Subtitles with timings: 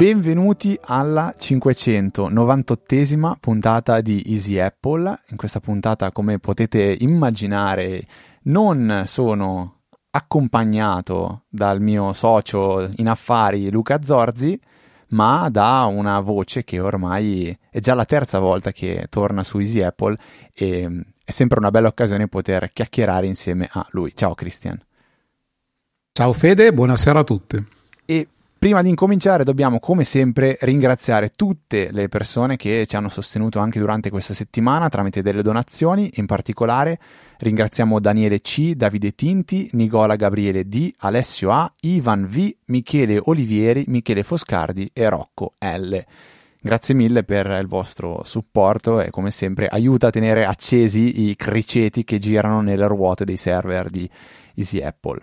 [0.00, 5.20] Benvenuti alla 598esima puntata di Easy Apple.
[5.28, 8.06] In questa puntata, come potete immaginare,
[8.44, 9.80] non sono
[10.10, 14.58] accompagnato dal mio socio in affari Luca Zorzi,
[15.10, 19.82] ma da una voce che ormai è già la terza volta che torna su Easy
[19.82, 20.16] Apple
[20.52, 24.14] e è sempre una bella occasione poter chiacchierare insieme a lui.
[24.14, 24.80] Ciao Christian.
[26.12, 27.66] Ciao Fede, buonasera a tutti.
[28.04, 28.28] E
[28.60, 33.78] Prima di incominciare dobbiamo come sempre ringraziare tutte le persone che ci hanno sostenuto anche
[33.78, 36.98] durante questa settimana tramite delle donazioni, in particolare
[37.40, 44.22] ringraziamo Daniele C, Davide Tinti, Nicola Gabriele D, Alessio A, Ivan V, Michele Olivieri, Michele
[44.22, 45.98] Foscardi e Rocco L.
[46.62, 52.04] Grazie mille per il vostro supporto e come sempre aiuta a tenere accesi i criceti
[52.04, 54.08] che girano nelle ruote dei server di
[54.54, 55.20] Easy Apple.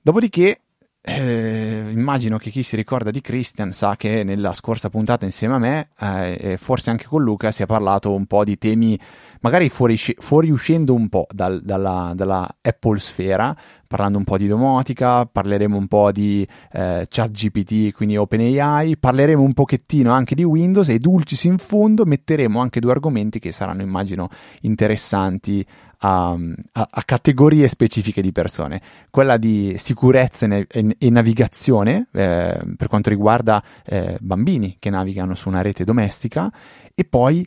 [0.00, 0.62] Dopodiché
[1.02, 5.58] eh, immagino che chi si ricorda di Christian sa che nella scorsa puntata insieme a
[5.58, 8.98] me eh, e forse anche con Luca si è parlato un po' di temi
[9.40, 15.26] magari fuori, fuoriuscendo un po' dal, dalla, dalla, Apple sfera parlando un po' di domotica
[15.26, 20.88] parleremo un po' di eh, chat GPT quindi OpenAI parleremo un pochettino anche di Windows
[20.88, 24.28] e dulcis in fondo metteremo anche due argomenti che saranno immagino
[24.60, 25.66] interessanti
[26.00, 28.80] a, a, a, categorie specifiche di persone,
[29.10, 35.34] quella di sicurezza e, e, e navigazione eh, per quanto riguarda eh, bambini che navigano
[35.34, 36.50] su una rete domestica
[36.94, 37.46] e poi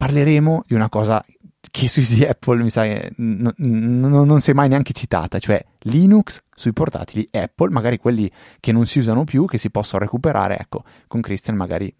[0.00, 1.22] parleremo di una cosa
[1.70, 5.38] che su Easy Apple mi sa che n- n- non si è mai neanche citata,
[5.38, 10.02] cioè Linux sui portatili Apple, magari quelli che non si usano più, che si possono
[10.02, 11.94] recuperare, ecco, con Christian magari,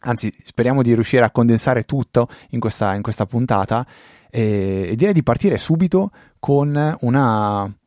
[0.00, 3.86] anzi speriamo di riuscire a condensare tutto in questa, in questa puntata
[4.28, 7.77] e direi di partire subito con una,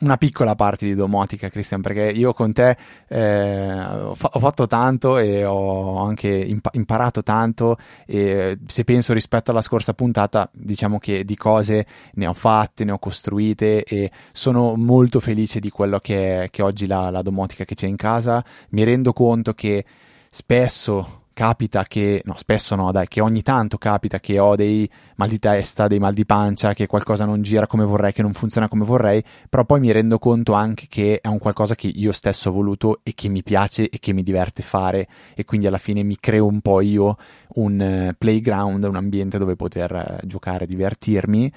[0.00, 2.76] una piccola parte di domotica, Cristian, perché io con te
[3.08, 9.14] eh, ho, fa- ho, fatto tanto e ho anche imp- imparato tanto e se penso
[9.14, 14.10] rispetto alla scorsa puntata, diciamo che di cose ne ho fatte, ne ho costruite e
[14.32, 17.96] sono molto felice di quello che è, che oggi la, la domotica che c'è in
[17.96, 18.44] casa.
[18.70, 19.84] Mi rendo conto che
[20.28, 25.28] spesso capita che, no, spesso no, dai, che ogni tanto capita che ho dei mal
[25.28, 28.68] di testa, dei mal di pancia, che qualcosa non gira come vorrei, che non funziona
[28.68, 32.48] come vorrei, però poi mi rendo conto anche che è un qualcosa che io stesso
[32.48, 36.02] ho voluto e che mi piace e che mi diverte fare e quindi alla fine
[36.02, 37.16] mi creo un po' io
[37.56, 41.52] un uh, playground, un ambiente dove poter uh, giocare, divertirmi.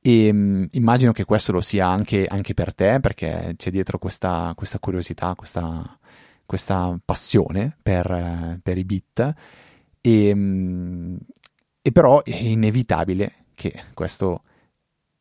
[0.00, 4.52] E um, immagino che questo lo sia anche, anche per te, perché c'è dietro questa,
[4.54, 5.98] questa curiosità, questa,
[6.46, 9.34] questa passione per, per i beat
[10.00, 11.16] e, mm,
[11.82, 14.42] e, però è inevitabile che questo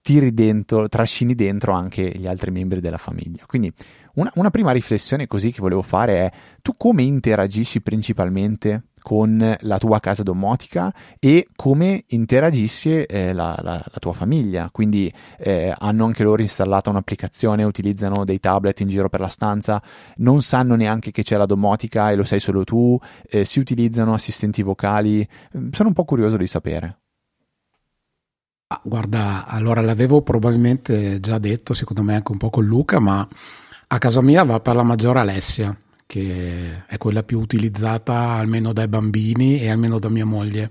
[0.01, 3.43] tiri dentro, trascini dentro anche gli altri membri della famiglia.
[3.47, 3.73] Quindi
[4.15, 6.31] una, una prima riflessione così che volevo fare è
[6.61, 13.73] tu come interagisci principalmente con la tua casa domotica e come interagisce eh, la, la,
[13.73, 14.69] la, tua famiglia.
[14.71, 19.79] Quindi eh, hanno anche loro installato un'applicazione, utilizzano dei tablet in giro per la stanza,
[20.15, 22.99] non sanno neanche che c'è la domotica e lo sai solo tu,
[23.29, 25.27] eh, si utilizzano assistenti vocali.
[25.69, 26.97] Sono un po' curioso di sapere.
[28.69, 33.27] Ah, guarda, allora l'avevo probabilmente già detto, secondo me anche un po' con Luca, ma
[33.87, 35.77] a casa mia va per la maggiore Alessia
[36.15, 40.69] che è quella più utilizzata almeno dai bambini e almeno da mia moglie.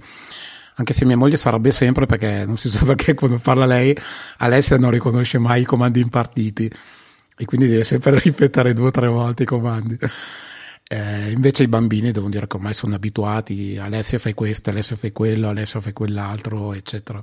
[0.76, 3.94] Anche se mia moglie sarebbe sempre perché non si sa perché quando parla lei,
[4.38, 6.70] Alessia non riconosce mai i comandi impartiti
[7.36, 9.98] e quindi deve sempre ripetere due o tre volte i comandi.
[10.86, 15.12] Eh, invece i bambini devono dire che ormai sono abituati, Alessia fai questo, Alessia fai
[15.12, 17.22] quello, Alessia fai quell'altro, eccetera.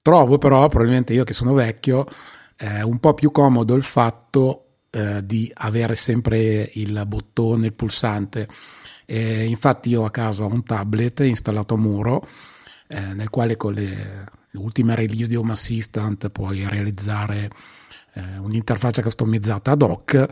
[0.00, 2.06] Trovo però, probabilmente io che sono vecchio,
[2.56, 8.48] eh, un po' più comodo il fatto eh, di avere sempre il bottone, il pulsante.
[9.06, 12.22] Eh, infatti io a casa ho un tablet installato a muro
[12.86, 17.50] eh, nel quale con le, l'ultima release di Home Assistant puoi realizzare
[18.14, 20.28] eh, un'interfaccia customizzata ad hoc.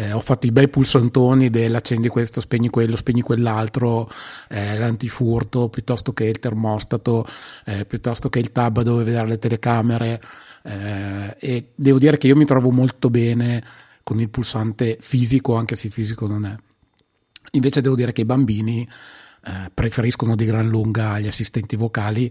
[0.00, 4.08] Eh, ho fatto i bei pulsantoni dell'accendi questo, spegni quello, spegni quell'altro,
[4.48, 7.26] eh, l'antifurto piuttosto che il termostato,
[7.66, 10.22] eh, piuttosto che il tab dove vedere le telecamere.
[10.62, 13.62] Eh, e devo dire che io mi trovo molto bene
[14.02, 16.54] con il pulsante fisico, anche se fisico non è.
[17.52, 18.88] Invece devo dire che i bambini
[19.44, 22.30] eh, preferiscono di gran lunga gli assistenti vocali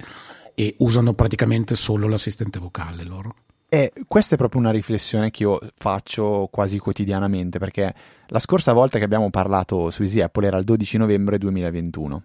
[0.56, 3.36] e usano praticamente solo l'assistente vocale loro.
[3.72, 7.94] E questa è proprio una riflessione che io faccio quasi quotidianamente, perché
[8.26, 12.24] la scorsa volta che abbiamo parlato su Easy Apple era il 12 novembre 2021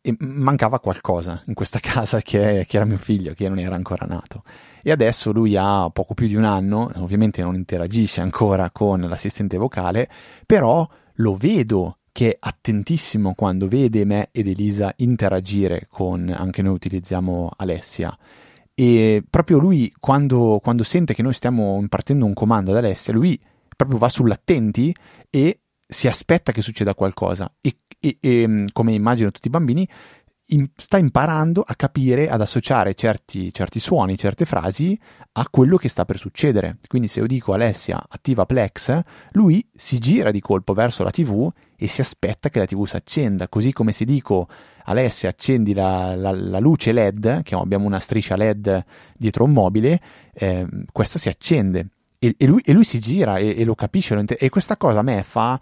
[0.00, 4.06] e mancava qualcosa in questa casa che, che, era mio figlio, che non era ancora
[4.06, 4.44] nato.
[4.82, 9.58] E adesso lui ha poco più di un anno, ovviamente non interagisce ancora con l'assistente
[9.58, 10.08] vocale,
[10.46, 16.72] però lo vedo che è attentissimo quando vede me ed Elisa interagire con, anche noi
[16.72, 18.16] utilizziamo Alessia
[18.78, 23.40] e proprio lui, quando, quando, sente che noi stiamo impartendo un comando ad Alessia, lui
[23.74, 24.94] proprio va sull'attenti
[25.30, 27.50] e si aspetta che succeda qualcosa.
[27.62, 29.88] E, e, e come immagino tutti i bambini,
[30.48, 34.98] in, sta imparando a capire, ad associare certi, certi, suoni, certe frasi
[35.32, 36.76] a quello che sta per succedere.
[36.86, 39.00] Quindi se io dico Alessia attiva Plex,
[39.30, 42.96] lui si gira di colpo verso la TV e si aspetta che la TV si
[42.96, 44.48] accenda, così come se dico
[44.84, 48.84] Alessia accendi la, la, la luce LED, che abbiamo una striscia LED
[49.16, 50.00] dietro un mobile,
[50.32, 51.88] eh, questa si accende.
[52.18, 55.02] E, e, lui, e lui, si gira e, e lo capisce e questa cosa a
[55.02, 55.60] me fa,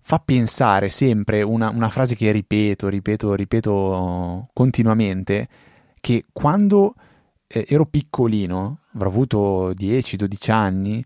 [0.00, 5.48] fa pensare sempre una, una frase che ripeto, ripeto, ripeto continuamente,
[6.00, 6.94] che quando
[7.46, 11.04] eh, ero piccolino, avrò avuto 10-12 anni,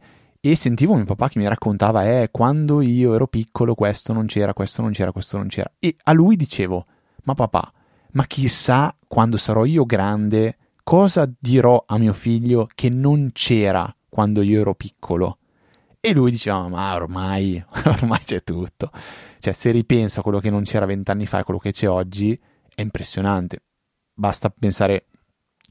[0.51, 4.55] e sentivo mio papà che mi raccontava, eh, quando io ero piccolo questo non c'era,
[4.55, 5.71] questo non c'era, questo non c'era.
[5.79, 6.87] E a lui dicevo,
[7.25, 7.73] ma papà,
[8.13, 14.41] ma chissà quando sarò io grande cosa dirò a mio figlio che non c'era quando
[14.41, 15.39] io ero piccolo?
[16.01, 18.91] E lui diceva, ma ormai, ormai c'è tutto.
[19.41, 22.41] Cioè, se ripenso a quello che non c'era vent'anni fa e quello che c'è oggi,
[22.75, 23.65] è impressionante.
[24.15, 25.07] Basta pensare,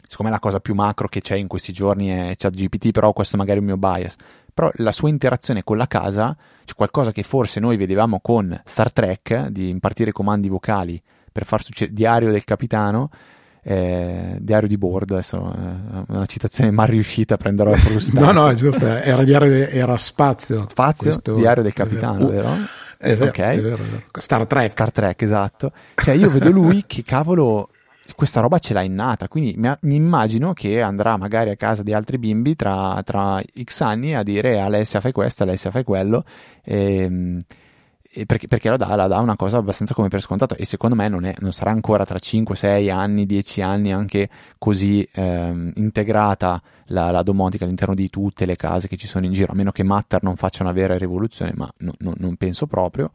[0.05, 3.57] siccome la cosa più macro che c'è in questi giorni è ChatGPT, però questo magari
[3.57, 4.15] è un mio bias,
[4.57, 8.91] però la sua interazione con la casa, c'è qualcosa che forse noi vedevamo con Star
[8.91, 10.99] Trek, di impartire comandi vocali
[11.31, 13.11] per far succedere, diario del capitano,
[13.61, 18.31] eh, diario di bordo, adesso eh, una citazione mal riuscita, prenderò la frustata.
[18.31, 20.65] no, no, giusto, era, diario de, era spazio.
[20.67, 22.49] Spazio, questo, diario del capitano, uh, vero?
[22.97, 23.59] È vero, okay.
[23.59, 24.03] è vero, è vero.
[24.17, 24.71] Star Trek.
[24.71, 25.71] Star Trek, esatto.
[25.93, 27.69] Cioè io vedo lui che cavolo
[28.15, 31.93] questa roba ce l'ha innata, quindi mi, mi, immagino che andrà magari a casa di
[31.93, 36.23] altri bimbi tra, tra X anni a dire Alessia fai questo, Alessia fai quello,
[36.63, 37.39] e,
[38.09, 40.95] e perché, perché la, dà, la dà una cosa abbastanza come per scontato e secondo
[40.95, 45.73] me non, è, non sarà ancora tra 5, 6 anni, 10 anni anche così ehm,
[45.75, 49.55] integrata la, la, domotica all'interno di tutte le case che ci sono in giro, a
[49.55, 53.11] meno che Matter non faccia una vera rivoluzione, ma no, no, non penso proprio.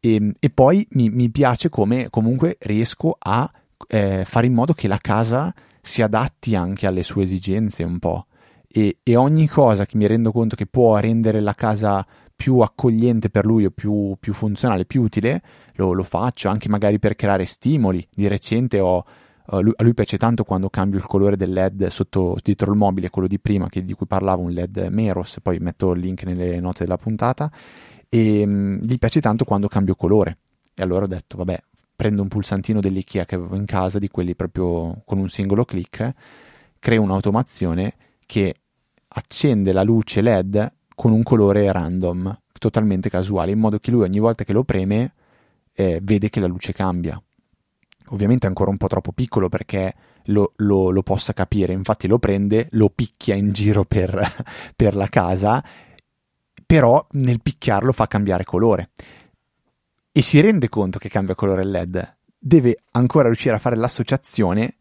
[0.00, 3.50] E, e poi mi, mi piace come comunque riesco a
[3.88, 8.26] eh, fare in modo che la casa si adatti anche alle sue esigenze un po'.
[8.66, 12.04] E, e, ogni cosa che mi rendo conto che può rendere la casa
[12.34, 15.42] più accogliente per lui o più, più funzionale, più utile,
[15.74, 18.04] lo, lo, faccio anche magari per creare stimoli.
[18.10, 22.36] Di recente ho, uh, a lui piace tanto quando cambio il colore del LED sotto
[22.42, 25.92] dietro il mobile, quello di prima che, di cui parlavo, un LED Meros, poi metto
[25.92, 27.52] il link nelle note della puntata,
[28.08, 30.38] e um, gli piace tanto quando cambio colore.
[30.74, 31.62] E allora ho detto, vabbè,
[31.96, 36.12] prendo un pulsantino dell'IKEA che avevo in casa, di quelli proprio con un singolo clic,
[36.78, 37.94] creo un'automazione
[38.26, 38.54] che
[39.08, 44.18] accende la luce LED con un colore random, totalmente casuale, in modo che lui ogni
[44.18, 45.14] volta che lo preme
[45.72, 47.20] eh, vede che la luce cambia.
[48.08, 49.94] Ovviamente è ancora un po' troppo piccolo perché
[50.24, 54.20] lo, lo, lo possa capire, infatti lo prende, lo picchia in giro per,
[54.76, 55.64] per la casa,
[56.66, 58.90] però nel picchiarlo fa cambiare colore
[60.16, 64.76] e si rende conto che cambia colore il LED, deve ancora riuscire a fare l'associazione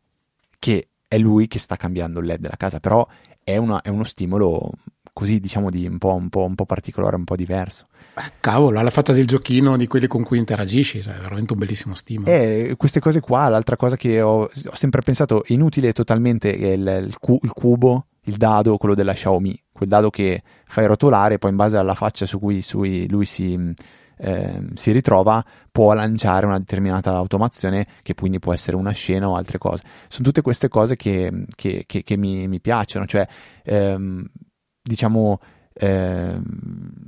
[0.60, 3.08] che è lui che sta cambiando il LED della casa, però
[3.44, 4.70] è, una, è uno stimolo
[5.12, 7.88] così diciamo di un po', un, po', un po', particolare, un po' diverso.
[8.14, 11.60] Beh, cavolo, alla fatta del giochino di quelli con cui interagisci, cioè, è veramente un
[11.60, 12.32] bellissimo stimolo.
[12.32, 17.06] Eh, queste cose qua, l'altra cosa che ho, ho sempre pensato inutile totalmente è il,
[17.08, 21.50] il, cu- il, cubo, il dado, quello della Xiaomi, quel dado che fai rotolare, poi
[21.50, 23.74] in base alla faccia su cui, su cui lui si
[24.24, 29.36] eh, si ritrova può lanciare una determinata automazione che quindi può essere una scena o
[29.36, 29.84] altre cose.
[30.08, 33.28] Sono tutte queste cose che, che, che, che mi, mi, piacciono, cioè
[33.64, 34.26] ehm,
[34.82, 35.40] diciamo
[35.74, 36.40] eh,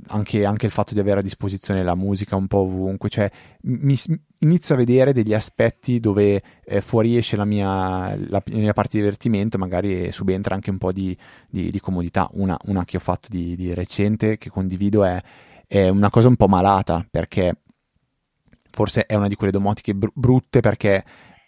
[0.08, 3.30] anche, anche, il fatto di avere a disposizione la musica un po' ovunque, cioè
[3.62, 3.96] mi,
[4.40, 9.02] inizio a vedere degli aspetti dove eh, fuoriesce la mia, la, la mia, parte di
[9.02, 11.16] divertimento, magari subentra anche un po' di,
[11.48, 12.28] di, di comodità.
[12.32, 15.22] Una, una, che ho fatto di, di recente che condivido è
[15.66, 17.62] è una cosa un po' malata perché
[18.70, 21.04] forse è una di quelle domotiche br- brutte perché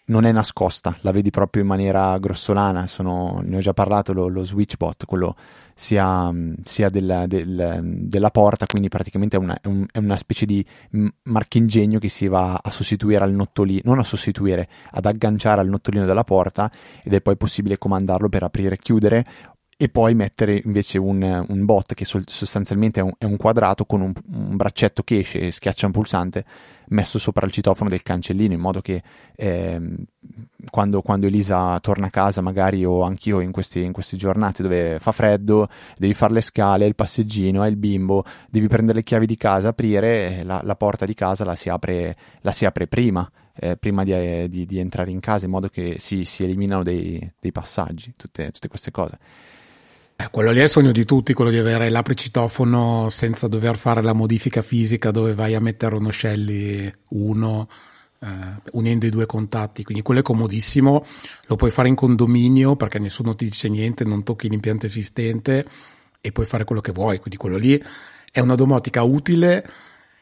[0.08, 4.28] non è nascosta, la vedi proprio in maniera grossolana, Sono, ne ho già parlato, lo,
[4.28, 5.36] lo switchbot, quello
[5.74, 6.32] sia,
[6.64, 10.64] sia della, del, della, porta, quindi praticamente è una, è, un, è una, specie di
[11.24, 16.06] marchingegno che si va a sostituire al nottolino, non a sostituire, ad agganciare al nottolino
[16.06, 16.70] della porta
[17.02, 19.24] ed è poi possibile comandarlo per aprire e chiudere
[19.80, 24.00] e poi mettere invece un, un bot che sostanzialmente è un, è un quadrato con
[24.00, 26.44] un, un, braccetto che esce e schiaccia un pulsante
[26.88, 29.00] messo sopra il citofono del cancellino in modo che
[29.36, 29.80] eh,
[30.68, 34.98] quando, quando, Elisa torna a casa magari o anch'io in, questi, in queste giornate dove
[34.98, 39.26] fa freddo devi fare le scale, il passeggino, hai il bimbo devi prendere le chiavi
[39.26, 43.30] di casa, aprire la, la porta di casa la si apre, la si apre prima
[43.54, 46.82] eh, prima di, eh, di, di, entrare in casa in modo che si, si eliminano
[46.82, 49.18] dei, dei passaggi tutte, tutte queste cose
[50.20, 54.02] eh, quello lì è il sogno di tutti, quello di avere l'apricitofono senza dover fare
[54.02, 57.68] la modifica fisica dove vai a mettere uno Shelly 1
[58.20, 58.26] eh,
[58.72, 61.06] unendo i due contatti, quindi quello è comodissimo,
[61.46, 65.64] lo puoi fare in condominio perché nessuno ti dice niente, non tocchi l'impianto esistente
[66.20, 67.80] e puoi fare quello che vuoi, quindi quello lì
[68.32, 69.64] è una domotica utile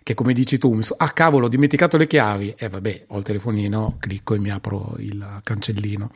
[0.02, 2.50] che come dici tu, so, ah cavolo ho dimenticato le chiavi.
[2.50, 6.10] E eh, vabbè ho il telefonino, clicco e mi apro il cancellino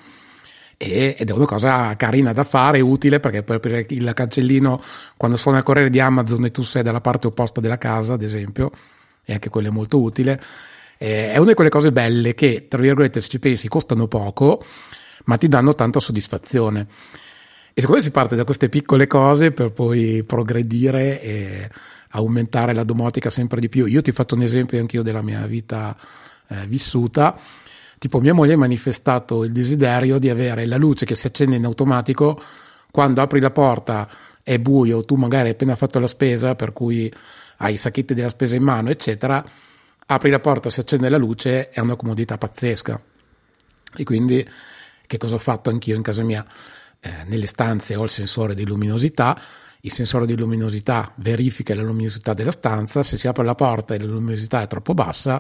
[0.82, 4.80] ed è una cosa carina da fare, utile perché puoi aprire il cancellino
[5.18, 8.22] quando suona il corriere di Amazon e tu sei dalla parte opposta della casa, ad
[8.22, 8.70] esempio,
[9.22, 10.40] e anche quello è molto utile.
[10.96, 14.64] è una di quelle cose belle che, tra virgolette, se ci pensi, costano poco,
[15.25, 16.87] ma ti danno tanta soddisfazione.
[17.75, 21.70] E secondo me si parte da queste piccole cose per poi progredire e
[22.12, 23.84] aumentare la domotica sempre di più.
[23.84, 25.94] Io ti faccio un esempio anch'io della mia vita
[26.49, 27.38] eh, vissuta
[28.00, 31.66] Tipo mia moglie ha manifestato il desiderio di avere la luce che si accende in
[31.66, 32.40] automatico
[32.90, 34.09] quando apri la porta
[34.42, 37.12] è buio, tu magari hai appena fatto la spesa, per cui
[37.59, 39.45] hai i sacchetti della spesa in mano, eccetera,
[40.07, 42.99] apri la porta, si accende la luce, è una comodità pazzesca.
[43.99, 44.49] E quindi
[45.07, 46.42] che cosa ho fatto anch'io in casa mia?
[47.00, 49.38] Eh, nelle stanze ho il sensore di luminosità,
[49.83, 53.99] il sensore di luminosità verifica la luminosità della stanza, se si apre la porta e
[53.99, 55.38] la luminosità è troppo bassa,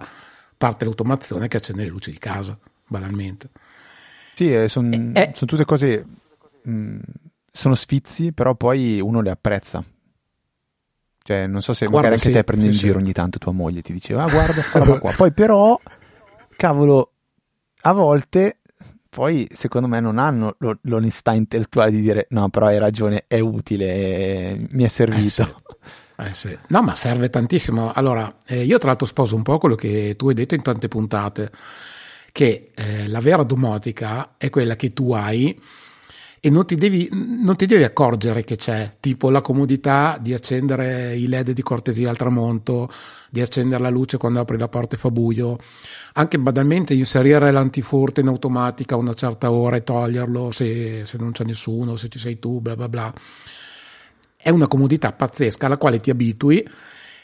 [0.60, 2.54] parte l'automazione che accende le luci di casa,
[2.86, 3.48] banalmente.
[4.34, 6.04] Sì, eh, sono eh, son tutte cose,
[6.60, 6.98] mh, mm,
[7.50, 9.82] sono sfizi, però poi uno le apprezza.
[11.22, 13.04] Cioè, non so se guarda, magari anche sì, te prendi sì, in giro sì.
[13.04, 15.12] ogni tanto tua moglie ti diceva, ah, guarda sta roba qua.
[15.16, 15.80] Poi però,
[16.56, 17.12] cavolo,
[17.80, 18.58] a volte
[19.08, 24.66] poi secondo me non hanno l'onestà intellettuale di dire no, però hai ragione, è utile,
[24.68, 25.42] mi è servito.
[25.42, 25.86] Eh,
[26.26, 26.56] eh sì.
[26.68, 27.92] No, ma serve tantissimo.
[27.92, 30.88] Allora, eh, io tra l'altro sposo un po' quello che tu hai detto in tante
[30.88, 31.50] puntate,
[32.32, 35.58] che eh, la vera domotica è quella che tu hai
[36.42, 41.14] e non ti, devi, non ti devi accorgere che c'è, tipo la comodità di accendere
[41.14, 42.88] i led di cortesia al tramonto,
[43.28, 45.58] di accendere la luce quando apri la porta e fa buio,
[46.14, 51.32] anche banalmente inserire l'antifurto in automatica a una certa ora e toglierlo se, se non
[51.32, 53.12] c'è nessuno, se ci sei tu, bla bla bla
[54.42, 56.66] è una comodità pazzesca alla quale ti abitui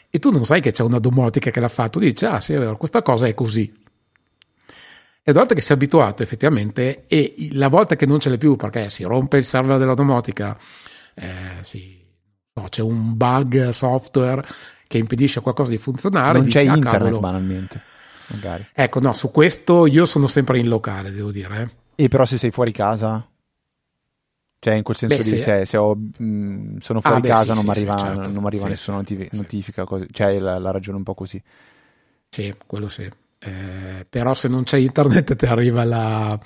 [0.08, 2.58] e tu non sai che c'è una domotica che l'ha fatto, dici ah sì è
[2.58, 3.84] vero, questa cosa è così.
[5.28, 8.54] E una volta che sei abituato effettivamente e la volta che non ce l'hai più
[8.54, 10.56] perché si rompe il server della domotica,
[11.14, 12.00] eh, si,
[12.52, 14.44] no, c'è un bug software
[14.86, 16.34] che impedisce a qualcosa di funzionare.
[16.34, 17.18] Non dici, c'è ah, internet cavolo.
[17.18, 17.80] banalmente.
[18.28, 18.68] Magari.
[18.72, 21.62] Ecco, no, su questo io sono sempre in locale, devo dire.
[21.96, 22.04] Eh.
[22.04, 23.26] E però se sei fuori casa?
[24.66, 25.38] Cioè, in quel senso beh, di sì.
[25.38, 28.30] se, se ho, mh, sono fuori ah, casa sì, non mi arriva, certo.
[28.32, 30.08] non arriva nessuna notific- notifica, così.
[30.10, 31.40] cioè la, la ragione un po' così.
[32.28, 33.08] Sì, quello sì.
[33.46, 36.36] Eh, però se non c'è internet ti arriva la,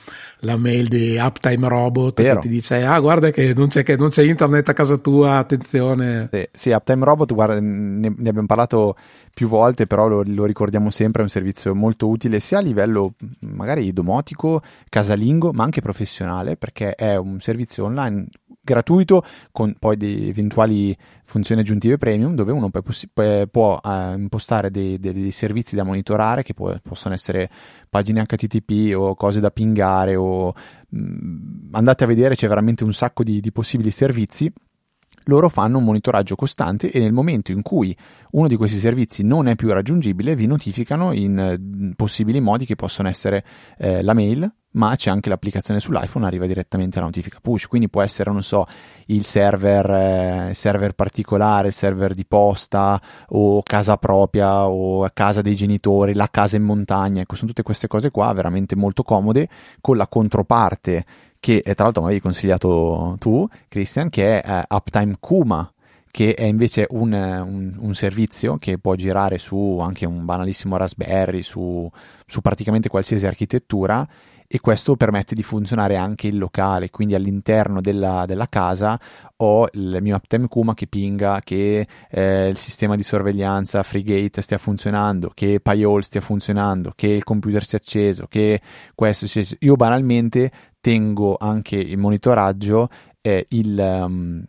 [0.41, 2.35] la mail di Uptime Robot Vero.
[2.35, 5.37] che ti dice ah guarda che non c'è, che non c'è internet a casa tua
[5.37, 8.97] attenzione sì, sì Uptime Robot guarda, ne, ne, abbiamo parlato
[9.33, 13.15] più volte però lo, lo, ricordiamo sempre è un servizio molto utile sia a livello
[13.41, 18.27] magari domotico casalingo ma anche professionale perché è un servizio online
[18.61, 22.83] gratuito con poi delle eventuali funzioni aggiuntive premium dove uno può,
[23.51, 27.51] può uh, impostare dei, dei, servizi da monitorare che può, possono essere
[27.89, 30.53] pagine HTTP o cose da pingare o
[30.89, 34.53] mh, mm, andate a vedere c'è veramente un sacco di, di possibili servizi.
[35.25, 37.95] Loro fanno un monitoraggio costante e nel momento in cui
[38.33, 42.75] uno di questi servizi non è più raggiungibile vi notificano in mm, possibili modi che
[42.75, 43.45] possono essere
[43.79, 48.03] eh, la mail ma c'è anche l'applicazione sull'iPhone, arriva direttamente la notifica push, quindi può
[48.03, 48.67] essere, non so,
[49.07, 55.57] il server, eh, server particolare, il server di posta o casa propria o casa dei
[55.57, 59.49] genitori, la casa in montagna, ecco, sono tutte queste cose qua veramente molto comode
[59.81, 61.05] con la controparte
[61.41, 65.73] che tra l'altro mi avevi consigliato tu, Christian, che è eh, Uptime Kuma,
[66.11, 71.43] che è invece un, un, un, servizio che può girare su anche un banalissimo Raspberry,
[71.43, 71.89] su,
[72.27, 74.07] su praticamente qualsiasi architettura
[74.53, 78.99] e questo permette di funzionare anche in locale, quindi all'interno della, della casa
[79.37, 84.59] ho il mio Uptime Kuma che pinga che eh, il sistema di sorveglianza FreeGate stia
[84.59, 88.61] funzionando, che Payol stia funzionando, che il computer sia acceso, che
[88.97, 92.89] questo sia Io banalmente tengo anche in monitoraggio
[93.21, 93.79] eh, il...
[93.79, 94.45] Um,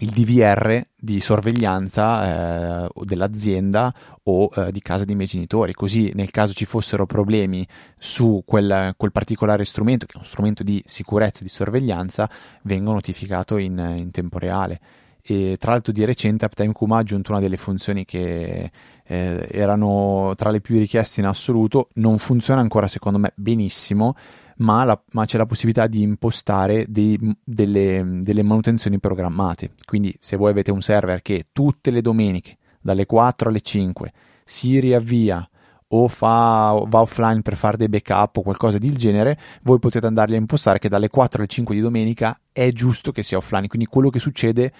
[0.00, 3.92] il DVR di sorveglianza eh, dell'azienda
[4.24, 7.66] o eh, di casa dei miei genitori, così nel caso ci fossero problemi
[7.98, 12.28] su quel, quel, particolare strumento, che è uno strumento di sicurezza e di sorveglianza,
[12.62, 14.80] vengo notificato in, in tempo reale.
[15.22, 18.70] E tra l'altro di recente Uptime Kuma ha aggiunto una delle funzioni che
[19.04, 24.14] eh, erano tra le più richieste in assoluto, non funziona ancora secondo me benissimo,
[24.60, 29.72] ma, la, ma c'è la possibilità di impostare dei, delle, delle manutenzioni programmate.
[29.84, 34.12] Quindi se voi avete un server che tutte le domeniche, dalle 4 alle 5,
[34.44, 35.46] si riavvia
[35.92, 40.34] o fa, va offline per fare dei backup o qualcosa del genere, voi potete andarli
[40.34, 43.66] a impostare che dalle 4 alle 5 di domenica è giusto che sia offline.
[43.66, 44.72] Quindi quello che succede,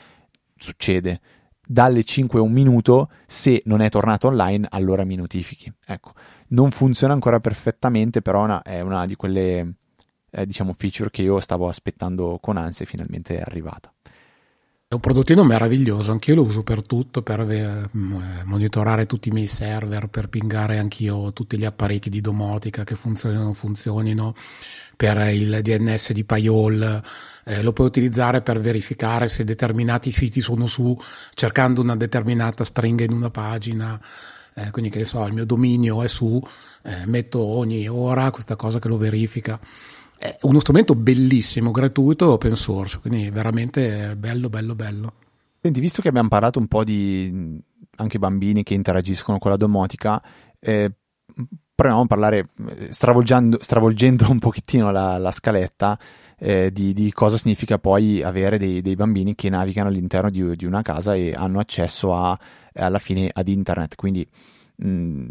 [0.56, 1.20] succede.
[1.66, 5.72] Dalle 5 a un minuto, se non è tornato online, allora mi notifichi.
[5.86, 6.12] Ecco
[6.50, 9.74] non funziona ancora perfettamente, però una, è una di quelle
[10.30, 13.92] eh, diciamo feature che io stavo aspettando con ansia e finalmente è arrivata.
[14.90, 19.46] È un prodottino meraviglioso, anch'io lo uso per tutto, per eh, monitorare tutti i miei
[19.46, 24.34] server, per pingare anch'io tutti gli apparecchi di domotica che funzionino o non funzionino,
[24.96, 27.02] per il DNS di Payol,
[27.44, 30.98] eh, lo puoi utilizzare per verificare se determinati siti sono su
[31.34, 33.96] cercando una determinata stringa in una pagina
[34.66, 36.40] eh, quindi che so, il mio dominio è su,
[36.82, 39.58] eh, metto ogni ora questa cosa che lo verifica.
[40.18, 45.12] È uno strumento bellissimo, gratuito, open source, quindi veramente bello, bello, bello.
[45.62, 47.58] Senti, visto che abbiamo parlato un po' di
[47.96, 50.22] anche bambini che interagiscono con la domotica,
[50.58, 50.92] eh,
[51.74, 53.58] proviamo a parlare, eh, stravolgendo,
[54.30, 55.98] un pochettino la, la scaletta,
[56.38, 60.64] eh, di, di, cosa significa poi avere dei, dei bambini che navigano all'interno di, di,
[60.64, 62.38] una casa e hanno accesso a,
[62.74, 63.94] alla fine ad internet.
[63.96, 64.26] Quindi
[64.76, 65.28] mh, mm,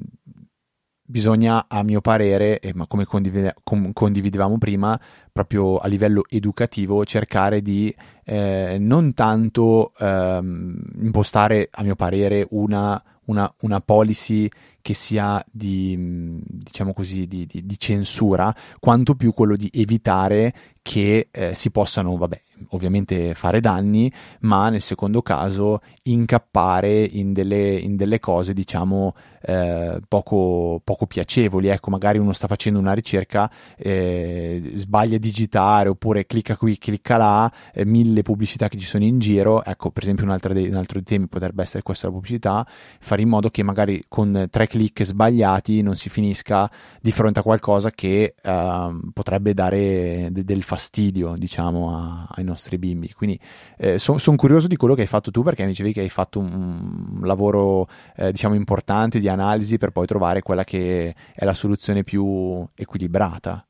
[1.10, 5.00] bisogna, a mio parere, eh, ma come condivide, com, condividevamo prima,
[5.32, 7.94] proprio a livello educativo, cercare di
[8.26, 14.48] eh, non tanto ehm, impostare, a mio parere, una, una, una policy
[14.82, 21.28] che sia di, diciamo così, di, di, di, censura, quanto più quello di evitare che
[21.32, 27.96] eh, si possano, vabbè, ovviamente fare danni, ma nel secondo caso incappare in delle, in
[27.96, 31.68] delle cose, diciamo, eh, poco, poco, piacevoli.
[31.68, 37.18] Ecco, magari uno sta facendo una ricerca, eh, sbaglia a digitare oppure clicca qui, clicca
[37.18, 39.64] là, eh, mille pubblicità che ci sono in giro.
[39.64, 42.66] Ecco, per esempio, un altro, dei, un altro dei temi potrebbe essere questa la pubblicità,
[43.00, 46.70] fare in modo che magari con tre click sbagliati non si finisca
[47.02, 52.78] di fronte a qualcosa che ehm, potrebbe dare de- del fastidio, diciamo, a, ai nostri
[52.78, 53.12] bimbi.
[53.12, 53.38] Quindi
[53.78, 56.10] eh, sono son curioso di quello che hai fatto tu perché mi dicevi che hai
[56.10, 61.44] fatto un, un lavoro, eh, diciamo, importante di analisi per poi trovare quella che è
[61.44, 63.64] la soluzione più equilibrata.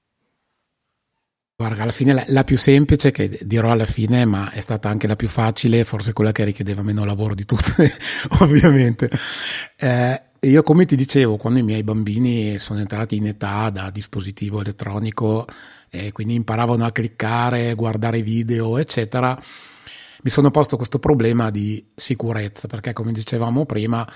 [1.59, 5.07] Guarda, alla fine la, la, più semplice, che dirò alla fine, ma è stata anche
[5.07, 7.91] la più facile, forse quella che richiedeva meno lavoro di tutte,
[8.39, 9.09] ovviamente.
[9.77, 14.61] Eh, io, come ti dicevo, quando i miei bambini sono entrati in età da dispositivo
[14.61, 15.45] elettronico
[15.89, 19.37] e quindi imparavano a cliccare, guardare video, eccetera,
[20.21, 24.07] mi sono posto questo problema di sicurezza, perché come dicevamo prima,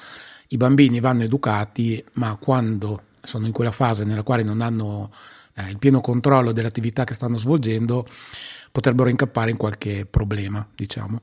[0.50, 5.12] i bambini vanno educati, ma quando sono in quella fase nella quale non hanno
[5.56, 8.08] eh, il pieno controllo dell'attività che stanno svolgendo,
[8.72, 11.20] potrebbero incappare in qualche problema, diciamo.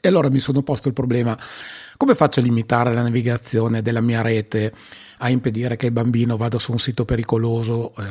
[0.00, 1.36] E allora mi sono posto il problema,
[1.96, 4.72] come faccio a limitare la navigazione della mia rete,
[5.18, 8.02] a impedire che il bambino vada su un sito pericoloso, eh,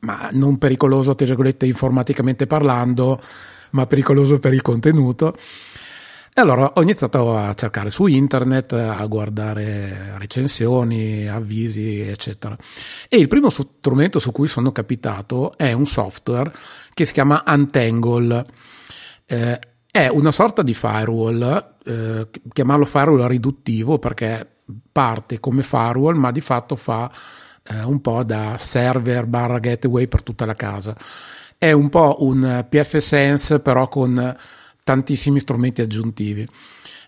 [0.00, 3.20] ma non pericoloso, tra virgolette, informaticamente parlando,
[3.72, 5.36] ma pericoloso per il contenuto.
[6.32, 12.56] E allora ho iniziato a cercare su internet, a guardare recensioni, avvisi, eccetera.
[13.08, 16.52] E il primo strumento su cui sono capitato è un software
[16.94, 18.46] che si chiama Untangle.
[19.26, 19.58] Eh,
[19.90, 24.46] è una sorta di firewall, eh, chiamarlo firewall riduttivo perché
[24.92, 27.10] parte come firewall, ma di fatto fa
[27.64, 30.96] eh, un po' da server barra gateway per tutta la casa.
[31.58, 34.36] È un po' un PFSense però con
[34.84, 36.48] tantissimi strumenti aggiuntivi.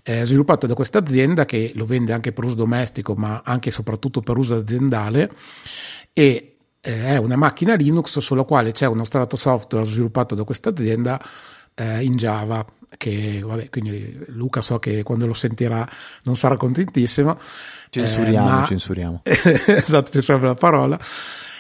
[0.03, 3.73] È sviluppato da questa azienda che lo vende anche per uso domestico, ma anche e
[3.73, 5.31] soprattutto per uso aziendale
[6.13, 10.71] e eh, è una macchina Linux sulla quale c'è uno strato software sviluppato da questa
[10.71, 11.21] azienda
[11.75, 12.65] eh, in Java
[12.97, 15.89] che vabbè, quindi Luca so che quando lo sentirà
[16.25, 17.37] non sarà contentissimo.
[17.91, 18.65] Censuriamo, eh, ma...
[18.67, 19.21] censuriamo.
[19.25, 20.99] esatto, censuriamo la parola,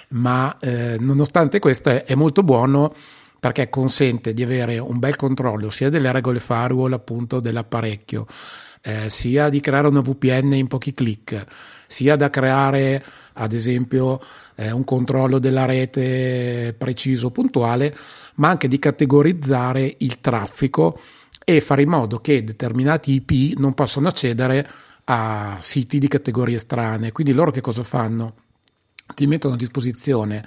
[0.08, 2.92] ma eh, nonostante questo è, è, molto buono
[3.40, 8.26] perché consente di avere un bel controllo sia delle regole firewall appunto dell'apparecchio,
[8.82, 11.46] eh, sia di creare una VPN in pochi clic,
[11.86, 13.02] sia da creare
[13.34, 14.20] ad esempio
[14.56, 17.94] eh, un controllo della rete preciso, puntuale,
[18.36, 21.00] ma anche di categorizzare il traffico
[21.44, 24.68] e fare in modo che determinati IP non possano accedere
[25.04, 27.12] a siti di categorie strane.
[27.12, 28.34] Quindi loro che cosa fanno?
[29.14, 30.44] Ti mettono a disposizione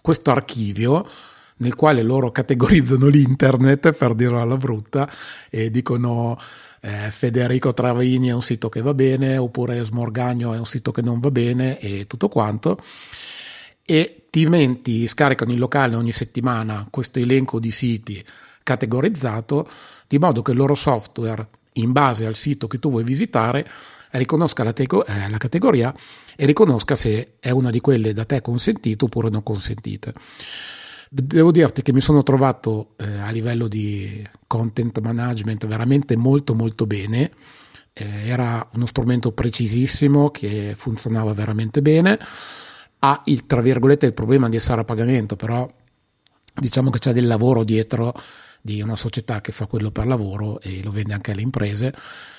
[0.00, 1.06] questo archivio
[1.56, 5.08] nel quale loro categorizzano l'internet, per dirlo alla brutta,
[5.50, 6.38] e dicono
[6.84, 11.00] eh, Federico Travaini è un sito che va bene, oppure Smorgagno è un sito che
[11.00, 12.76] non va bene, e tutto quanto.
[13.84, 18.24] E ti menti, scaricano in locale ogni settimana questo elenco di siti
[18.62, 19.68] categorizzato,
[20.08, 23.68] di modo che il loro software, in base al sito che tu vuoi visitare,
[24.10, 25.94] riconosca la, tego- eh, la categoria
[26.36, 30.12] e riconosca se è una di quelle da te consentite oppure non consentite.
[31.14, 36.86] Devo dirti che mi sono trovato eh, a livello di content management veramente molto molto
[36.86, 37.30] bene.
[37.92, 42.18] Eh, era uno strumento precisissimo che funzionava veramente bene.
[43.00, 45.70] Ha il tra virgolette il problema di essere a pagamento, però
[46.54, 48.14] diciamo che c'è del lavoro dietro
[48.62, 51.94] di una società che fa quello per lavoro e lo vende anche alle imprese.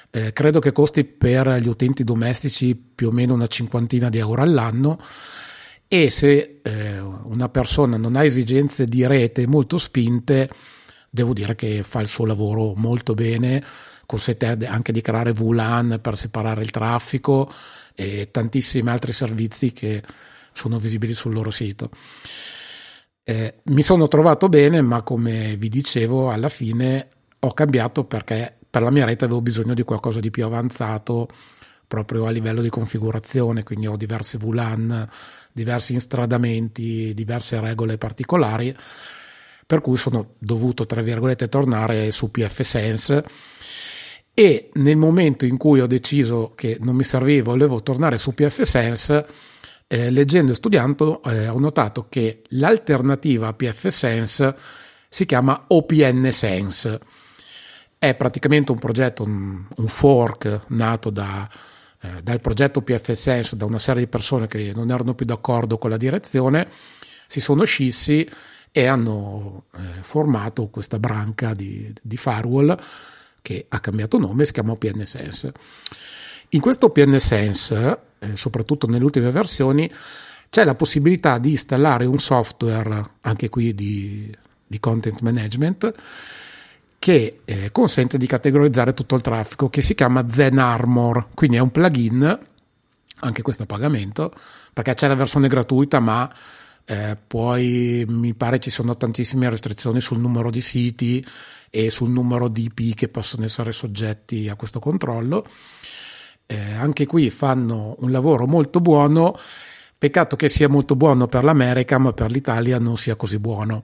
[0.10, 4.42] Eh, credo che costi per gli utenti domestici più o meno una cinquantina di euro
[4.42, 4.98] all'anno
[5.88, 10.50] e se eh, una persona non ha esigenze di rete molto spinte,
[11.10, 13.64] devo dire che fa il suo lavoro molto bene,
[14.06, 17.52] consente anche di creare VLAN per separare il traffico
[17.96, 20.04] e tantissimi altri servizi che
[20.52, 21.90] sono visibili sul loro sito.
[23.24, 27.08] Eh, mi sono trovato bene, ma come vi dicevo, alla fine
[27.40, 31.28] ho cambiato perché per la mia rete avevo bisogno di qualcosa di più avanzato
[31.88, 35.08] proprio a livello di configurazione, quindi ho diverse VLAN,
[35.54, 38.76] diversi instradamenti, diverse regole particolari,
[39.66, 43.24] per cui sono dovuto, tra virgolette, tornare su PFSense
[44.36, 49.26] e nel momento in cui ho deciso che non mi serviva, volevo tornare su PFSense,
[49.86, 54.56] eh, leggendo e studiando eh, ho notato che l'alternativa a PFSense
[55.08, 57.00] si chiama OPN Sense.
[58.00, 61.48] È praticamente un progetto, un, un fork nato da,
[62.04, 65.90] eh, dal progetto PFSense, da una serie di persone che non erano più d'accordo con
[65.90, 66.68] la direzione,
[67.28, 68.30] si sono scissi
[68.72, 72.78] e hanno eh, formato questa branca di, di firewall
[73.42, 75.52] che ha cambiato nome, si chiama OPN Sense.
[76.50, 79.92] In questo OPN Sense eh, soprattutto nelle ultime versioni,
[80.50, 84.32] c'è la possibilità di installare un software, anche qui di,
[84.66, 85.94] di content management,
[87.04, 91.60] che eh, consente di categorizzare tutto il traffico, che si chiama Zen Armor, quindi è
[91.60, 92.40] un plugin,
[93.20, 94.34] anche questo a pagamento,
[94.72, 96.34] perché c'è la versione gratuita, ma
[96.86, 101.26] eh, poi mi pare ci sono tantissime restrizioni sul numero di siti
[101.70, 105.46] e sul numero di IP che possono essere soggetti a questo controllo.
[106.46, 109.38] Eh, anche qui fanno un lavoro molto buono,
[109.98, 113.84] peccato che sia molto buono per l'America, ma per l'Italia non sia così buono.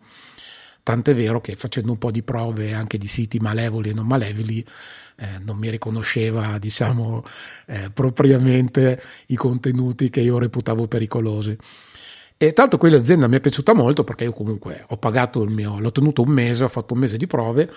[0.83, 4.65] Tant'è vero che facendo un po' di prove anche di siti malevoli e non malevoli,
[5.17, 7.23] eh, non mi riconosceva, diciamo,
[7.67, 11.55] eh, propriamente i contenuti che io reputavo pericolosi.
[12.37, 15.91] E l'altro quell'azienda mi è piaciuta molto perché io comunque ho pagato il mio, l'ho
[15.91, 17.69] tenuto un mese, ho fatto un mese di prove,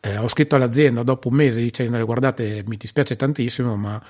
[0.00, 4.02] eh, ho scritto all'azienda dopo un mese dicendo guardate mi dispiace tantissimo ma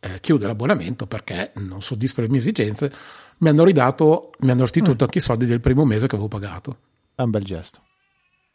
[0.00, 2.90] eh, chiudo l'abbonamento perché non soddisfa le mie esigenze,
[3.38, 5.06] mi hanno ridato, mi hanno restituito mm.
[5.06, 6.76] anche i soldi del primo mese che avevo pagato.
[7.14, 7.82] È un bel gesto.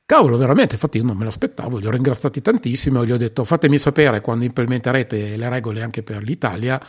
[0.05, 3.43] Cavolo, veramente, infatti io non me lo aspettavo, li ho ringraziati tantissimo, gli ho detto
[3.43, 6.79] fatemi sapere quando implementerete le regole anche per l'Italia,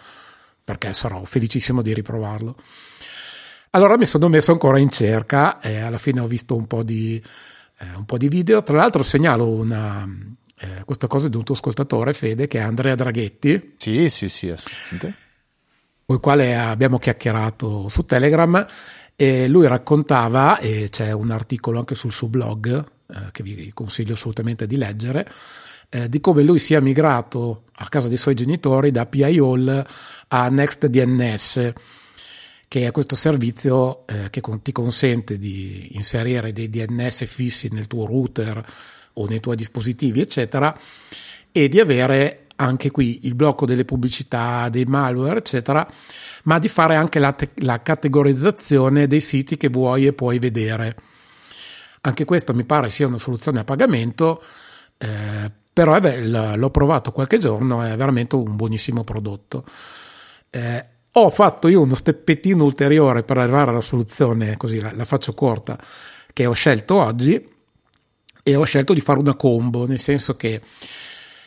[0.62, 2.56] perché sarò felicissimo di riprovarlo.
[3.70, 7.22] Allora mi sono messo ancora in cerca e alla fine ho visto un po' di
[7.78, 8.62] eh, un po' di video.
[8.62, 10.06] Tra l'altro segnalo una,
[10.58, 13.74] eh, questa cosa di un tuo ascoltatore, Fede, che è Andrea Draghetti.
[13.76, 15.24] Sì, sì, sì, assolutamente.
[16.04, 18.64] Con il quale abbiamo chiacchierato su Telegram
[19.16, 24.14] e lui raccontava, e c'è un articolo anche sul suo blog eh, che vi consiglio
[24.14, 25.28] assolutamente di leggere,
[25.88, 29.86] eh, di come lui sia migrato a casa dei suoi genitori da PIOL
[30.28, 31.72] a NextDNS
[32.68, 37.86] che è questo servizio eh, che con, ti consente di inserire dei DNS fissi nel
[37.86, 38.64] tuo router
[39.14, 40.76] o nei tuoi dispositivi, eccetera,
[41.52, 45.86] e di avere anche qui il blocco delle pubblicità, dei malware, eccetera,
[46.44, 50.96] ma di fare anche la, te- la categorizzazione dei siti che vuoi e puoi vedere.
[52.06, 54.40] Anche questo mi pare sia una soluzione a pagamento,
[54.96, 59.64] eh, però beh, l'ho provato qualche giorno, è veramente un buonissimo prodotto.
[60.48, 65.34] Eh, ho fatto io uno steppettino ulteriore per arrivare alla soluzione, così la, la faccio
[65.34, 65.76] corta,
[66.32, 67.54] che ho scelto oggi
[68.40, 70.60] e ho scelto di fare una combo, nel senso che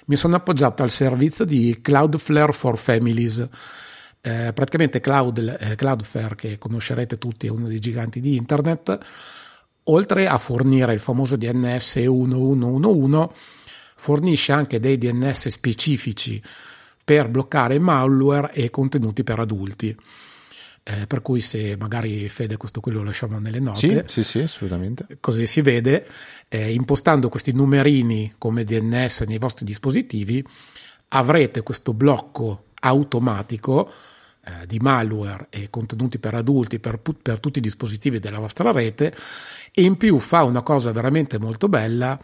[0.07, 3.47] mi sono appoggiato al servizio di Cloudflare for Families.
[4.19, 8.97] Eh, praticamente Cloud, eh, Cloudflare, che conoscerete tutti, è uno dei giganti di internet,
[9.89, 13.27] oltre a fornire il famoso DNS 1111,
[13.95, 16.41] fornisce anche dei DNS specifici
[17.03, 19.95] per bloccare malware e contenuti per adulti.
[20.83, 24.39] Eh, per cui se magari Fede questo qui lo lasciamo nelle note sì, sì, sì
[24.39, 26.07] assolutamente così si vede
[26.47, 30.43] eh, impostando questi numerini come DNS nei vostri dispositivi
[31.09, 33.91] avrete questo blocco automatico
[34.41, 39.13] eh, di malware e contenuti per adulti per, per tutti i dispositivi della vostra rete
[39.79, 42.19] e in più fa una cosa veramente molto bella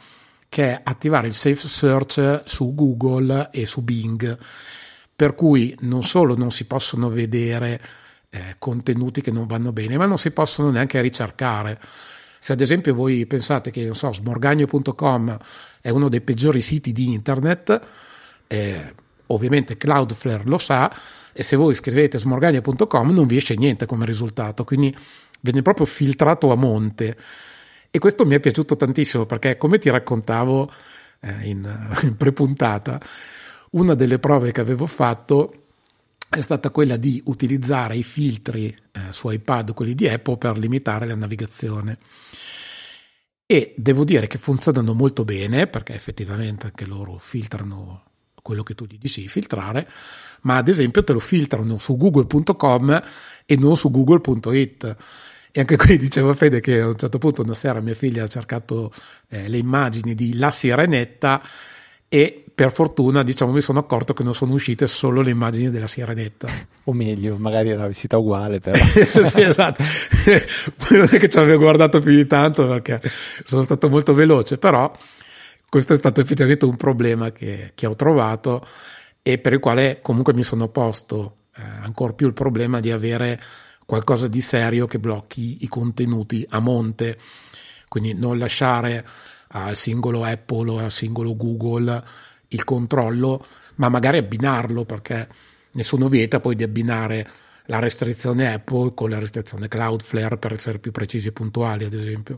[0.49, 4.37] che è attivare il safe search su Google e su Bing
[5.15, 7.81] per cui non solo non si possono vedere
[8.29, 11.79] eh, contenuti che non vanno bene, ma non si possono neanche ricercare.
[12.39, 15.37] Se ad esempio voi pensate che so, smorgagno.com
[15.79, 17.81] è uno dei peggiori siti di internet,
[18.47, 18.93] eh,
[19.27, 20.93] ovviamente Cloudflare lo sa,
[21.31, 24.93] e se voi scrivete smorgagno.com non vi esce niente come risultato, quindi
[25.45, 27.15] viene proprio filtrato a monte.
[27.91, 30.69] E questo mi è piaciuto tantissimo perché, come ti raccontavo
[31.21, 32.99] eh, in, in prepuntata,
[33.71, 35.61] una delle prove che avevo fatto
[36.27, 41.05] è stata quella di utilizzare i filtri eh, su iPad, quelli di Apple, per limitare
[41.07, 41.99] la navigazione.
[43.45, 48.03] E devo dire che funzionano molto bene, perché effettivamente anche loro filtrano
[48.45, 49.89] quello che tu gli dici filtrare,
[50.41, 53.01] ma ad esempio te lo filtrano su google.com
[53.43, 54.95] e non su google.it.
[55.57, 58.27] E anche qui diceva Fede che a un certo punto una sera mia figlia ha
[58.27, 58.91] cercato
[59.29, 61.41] eh, le immagini di La Sirenetta
[62.09, 65.87] e per fortuna diciamo, mi sono accorto che non sono uscite solo le immagini della
[65.87, 66.49] Sirenetta.
[66.83, 68.75] O meglio, magari era vestita uguale però.
[68.83, 69.81] sì, esatto.
[70.91, 73.01] non è che ci avevo guardato più di tanto perché
[73.45, 74.93] sono stato molto veloce, però
[75.69, 78.61] questo è stato effettivamente un problema che, che ho trovato
[79.21, 83.39] e per il quale comunque mi sono posto eh, ancora più il problema di avere
[83.85, 87.17] qualcosa di serio che blocchi i contenuti a monte,
[87.87, 89.05] quindi non lasciare
[89.49, 92.03] al singolo Apple o al singolo Google
[92.49, 93.45] il controllo,
[93.75, 95.27] ma magari abbinarlo perché
[95.71, 97.29] nessuno vieta poi di abbinare
[97.65, 102.37] la restrizione Apple con la restrizione Cloudflare per essere più precisi e puntuali, ad esempio.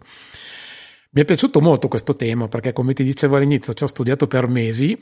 [1.09, 4.47] Mi è piaciuto molto questo tema perché, come ti dicevo all'inizio, ci ho studiato per
[4.47, 4.97] mesi,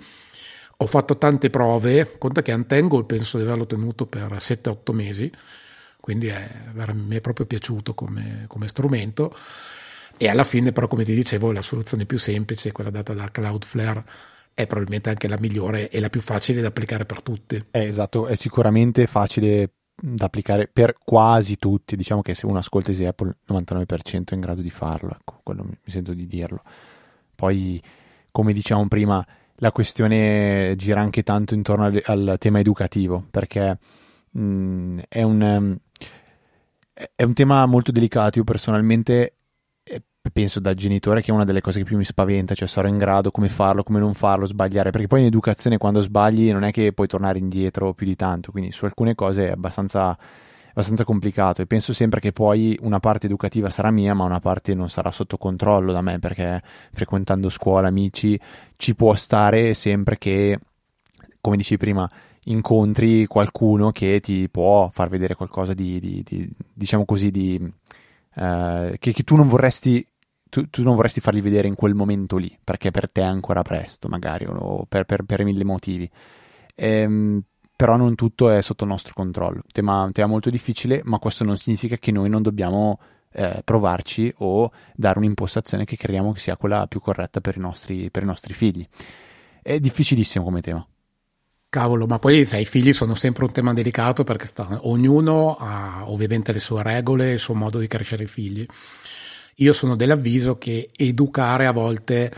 [0.77, 5.31] ho fatto tante prove, conta che Antangle penso di averlo tenuto per 7-8 mesi,
[6.05, 6.47] quindi è,
[6.93, 9.35] mi è proprio piaciuto come, come strumento
[10.17, 14.03] e alla fine però come ti dicevo la soluzione più semplice, quella data da Cloudflare,
[14.53, 17.55] è probabilmente anche la migliore e la più facile da applicare per tutti.
[17.71, 21.95] Eh, esatto, è sicuramente facile da applicare per quasi tutti.
[21.95, 25.39] Diciamo che se uno ascolta Easy Apple, il 99% è in grado di farlo, ecco,
[25.41, 26.61] quello mi sento di dirlo.
[27.33, 27.81] Poi,
[28.29, 33.79] come diciamo prima, la questione gira anche tanto intorno al, al tema educativo, perché
[34.29, 35.79] mh, mm, è, un, um,
[37.15, 38.39] è un tema molto delicato.
[38.39, 39.33] Io personalmente
[40.31, 42.97] penso da genitore che è una delle cose che più mi spaventa, cioè sarò in
[42.97, 46.71] grado come farlo, come non farlo, sbagliare, perché poi in educazione quando sbagli non è
[46.71, 50.17] che puoi tornare indietro più di tanto, quindi su alcune cose è abbastanza,
[50.69, 51.61] abbastanza complicato.
[51.61, 55.11] E penso sempre che poi una parte educativa sarà mia, ma una parte non sarà
[55.11, 58.39] sotto controllo da me, perché frequentando scuola, amici,
[58.77, 60.59] ci può stare sempre che,
[61.39, 62.09] come dicevi prima,
[62.45, 67.59] incontri qualcuno che ti può far vedere qualcosa di, di, di diciamo così, di...
[68.35, 70.05] Uh, che, che, tu non vorresti
[70.49, 73.61] tu, tu, non vorresti farli vedere in quel momento lì, perché per te è ancora
[73.61, 76.09] presto, magari, o per, per, per mille motivi.
[76.75, 77.43] Ehm,
[77.75, 79.61] però non tutto è sotto nostro controllo.
[79.71, 82.99] Tema, tema molto difficile, ma questo non significa che noi non dobbiamo
[83.33, 88.09] eh, provarci o dare un'impostazione che crediamo che sia quella più corretta per i nostri,
[88.09, 88.87] per i nostri figli.
[89.61, 90.85] È difficilissimo come tema.
[91.75, 96.03] Cavolo, ma poi sai, i figli sono sempre un tema delicato perché sta, ognuno ha
[96.05, 98.65] ovviamente le sue regole, il suo modo di crescere i figli.
[99.55, 102.31] Io sono dell'avviso che educare a volte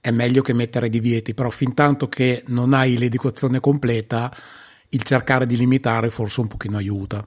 [0.00, 4.34] è meglio che mettere divieti, però fin tanto che non hai l'educazione completa,
[4.88, 7.22] il cercare di limitare forse un pochino aiuta.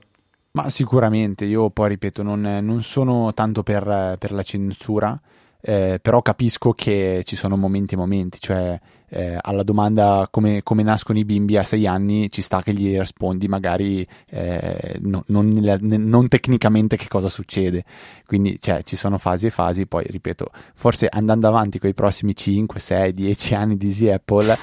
[0.53, 5.21] Ma sicuramente, io poi ripeto, non, non sono tanto per, per la censura,
[5.61, 8.79] eh, però capisco che ci sono momenti e momenti, cioè
[9.13, 12.97] eh, alla domanda come, come, nascono i bimbi a sei anni ci sta che gli
[12.97, 15.49] rispondi magari eh, no, non,
[15.81, 17.83] non, tecnicamente che cosa succede,
[18.25, 22.35] quindi cioè, ci sono fasi e fasi, poi ripeto, forse andando avanti con i prossimi
[22.35, 24.57] 5, 6, 10 anni di Easy Apple,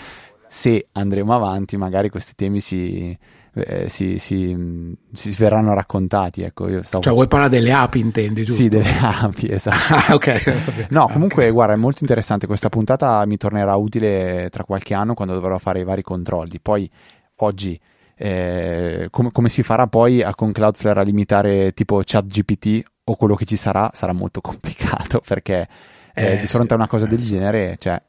[0.48, 3.16] se andremo avanti magari questi temi si
[3.54, 6.42] eh, si, si, si, verranno raccontati.
[6.42, 8.62] Ecco, io stavo cioè, vuoi parlare delle api, intendi, giusto?
[8.62, 9.94] Sì, delle api, esatto.
[9.94, 10.88] ah, ok.
[10.90, 11.52] no, comunque, okay.
[11.52, 12.46] guarda, è molto interessante.
[12.46, 16.61] Questa puntata mi tornerà utile tra qualche anno quando dovrò fare i vari controlli.
[16.61, 16.90] Poi,
[17.37, 17.78] oggi,
[18.16, 23.34] eh, com- come si farà poi a, con Cloudflare a limitare tipo ChatGPT o quello
[23.34, 25.68] che ci sarà, sarà molto complicato perché
[26.14, 28.00] eh, eh, di fronte sì, a una cosa del genere, cioè,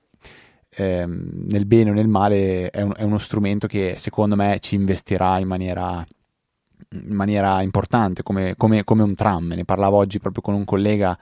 [0.79, 4.75] ehm, nel bene o nel male è, un, è, uno strumento che secondo me ci
[4.75, 6.05] investirà in maniera,
[6.91, 9.53] in maniera importante, come, come, come, un tram.
[9.55, 11.17] Ne parlavo oggi proprio con un collega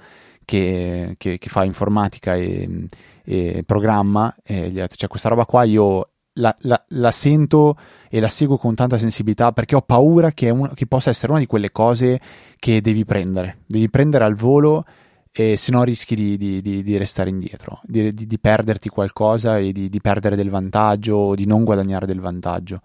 [0.45, 2.85] che, che, che fa informatica e,
[3.23, 7.75] e programma e gli ho detto, cioè questa roba qua io la, la, la, sento
[8.09, 11.41] e la seguo con tanta sensibilità perché ho paura che, un, che, possa essere una
[11.41, 12.19] di quelle cose
[12.57, 13.59] che devi prendere.
[13.65, 14.85] Devi prendere al volo
[15.31, 19.99] e se no rischi di, di, di, di restare indietro, di, perderti qualcosa e di,
[20.01, 22.81] perdere del vantaggio o di non guadagnare del vantaggio.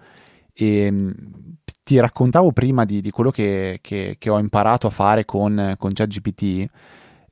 [0.53, 1.11] E mm,
[1.83, 6.67] ti raccontavo prima di, quello che, che, che, ho imparato a fare con, con ChatGPT.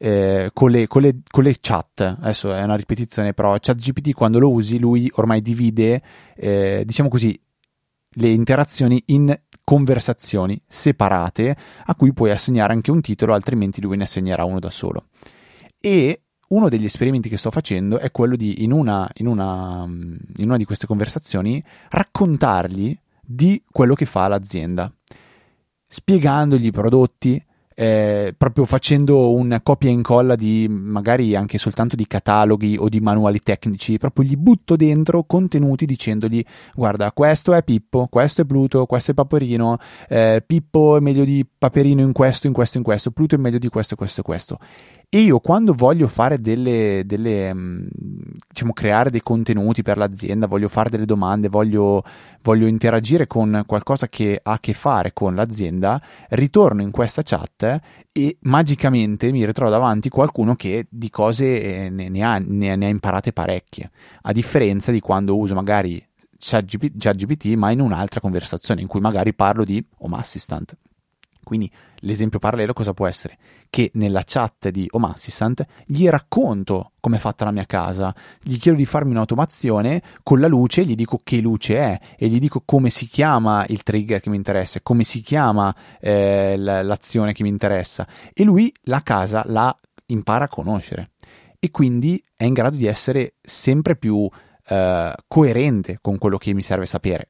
[0.02, 4.38] Eh, con, le, con, le, con, le, chat, adesso è una ripetizione, però ChatGPT quando
[4.38, 6.00] lo usi, lui ormai divide,
[6.36, 7.38] eh, diciamo così,
[8.14, 14.04] le interazioni in conversazioni separate a cui puoi assegnare anche un titolo, altrimenti lui ne
[14.04, 15.06] assegnerà uno da solo.
[15.78, 20.46] E uno degli esperimenti che sto facendo è quello di, in una, in una, in
[20.46, 24.92] una di queste conversazioni, raccontargli di quello che fa l'azienda,
[25.86, 27.42] spiegandogli i prodotti,
[27.80, 33.00] eh, proprio facendo un copia e incolla di magari anche soltanto di cataloghi o di
[33.00, 38.84] manuali tecnici, proprio gli butto dentro contenuti dicendogli guarda questo è Pippo, questo è Pluto,
[38.84, 39.78] questo è Paperino,
[40.10, 43.58] eh, Pippo è meglio di Paperino in questo, in questo, in questo, Pluto è meglio
[43.58, 44.58] di questo, questo questo.
[45.12, 47.86] E io quando voglio fare delle, delle mm,
[48.46, 52.04] diciamo, creare dei contenuti per l'azienda, voglio fare delle domande, voglio,
[52.42, 57.80] voglio interagire con qualcosa che ha a che fare con l'azienda, ritorno in questa chat
[58.12, 62.86] e magicamente mi ritrovo davanti qualcuno che di cose eh, ne, ne, ha, ne, ne
[62.86, 63.90] ha imparate parecchie,
[64.22, 66.00] a differenza di quando uso magari
[66.38, 70.76] ChatGPT, ma in un'altra conversazione in cui magari parlo di Home Assistant.
[71.42, 71.70] Quindi
[72.00, 73.38] l'esempio parallelo cosa può essere?
[73.70, 78.58] Che nella chat di Home Assistant gli racconto come è fatta la mia casa, gli
[78.58, 82.62] chiedo di farmi un'automazione con la luce, gli dico che luce è e gli dico
[82.64, 87.48] come si chiama il trigger che mi interessa, come si chiama eh, l'azione che mi
[87.48, 88.06] interessa.
[88.34, 89.74] E lui la casa la
[90.06, 91.12] impara a conoscere.
[91.58, 94.28] E quindi è in grado di essere sempre più
[94.66, 97.28] eh, coerente con quello che mi serve sapere.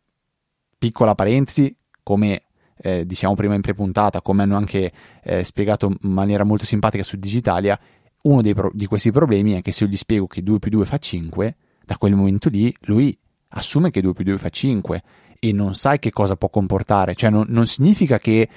[0.78, 2.42] Piccola parentesi, come
[2.82, 7.16] eh, diciamo prima in prepuntata, come hanno anche eh, spiegato in maniera molto simpatica su
[7.16, 7.78] Digitalia,
[8.22, 10.84] uno pro- di questi problemi è che se io gli spiego che 2 più 2
[10.84, 13.16] fa 5, da quel momento lì lui
[13.48, 15.02] assume che 2 più 2 fa 5
[15.38, 18.48] e non sai che cosa può comportare, cioè non, non significa che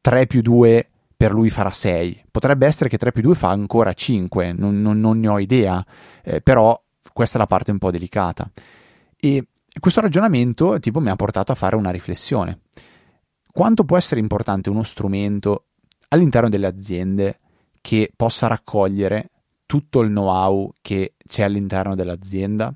[0.00, 3.92] 3 più 2 per lui farà 6, potrebbe essere che 3 più 2 fa ancora
[3.92, 5.84] 5, non, non, non ne ho idea,
[6.22, 6.80] eh, però
[7.12, 8.50] questa è la parte un po' delicata.
[9.16, 12.60] E questo ragionamento tipo mi ha portato a fare una riflessione
[13.60, 15.66] quanto può essere importante uno strumento
[16.08, 17.40] all'interno delle aziende
[17.82, 19.32] che possa raccogliere
[19.66, 22.74] tutto il know-how che c'è all'interno dell'azienda,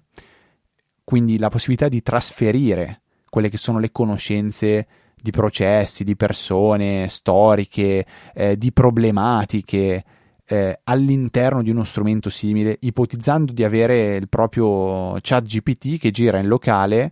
[1.02, 8.04] quindi la possibilità di trasferire quelle che sono le conoscenze di processi, di persone, storiche,
[8.34, 10.04] eh, di problematiche
[10.44, 16.38] eh, all'interno di uno strumento simile, ipotizzando di avere il proprio chat GPT che gira
[16.38, 17.10] in locale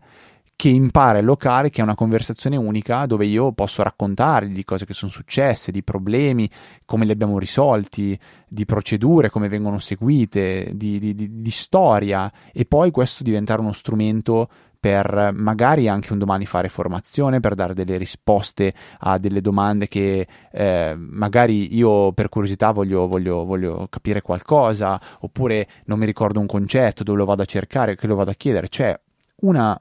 [0.62, 4.87] che impara il locale, che è una conversazione unica dove io posso raccontargli di cose
[4.87, 6.48] che sono successe, di problemi,
[6.85, 12.64] come li abbiamo risolti, di procedure, come vengono seguite, di, di, di, di storia e
[12.64, 14.48] poi questo diventare uno strumento
[14.79, 20.29] per magari anche un domani fare formazione, per dare delle risposte a delle domande che
[20.53, 26.46] eh, magari io per curiosità voglio, voglio, voglio, capire qualcosa, oppure non mi ricordo un
[26.46, 28.68] concetto, dove lo vado a cercare, che lo vado a chiedere.
[28.68, 28.96] Cioè,
[29.40, 29.77] una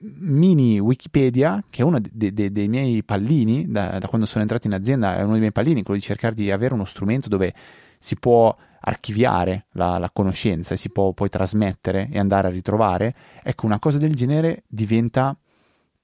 [0.00, 4.66] mini Wikipedia, che è uno de- de- dei miei pallini, da, da, quando sono entrato
[4.66, 7.52] in azienda, è uno dei miei pallini, quello di cercare di avere uno strumento dove
[7.98, 13.14] si può archiviare la, la conoscenza e si può poi trasmettere e andare a ritrovare.
[13.42, 15.36] Ecco, una cosa del genere diventa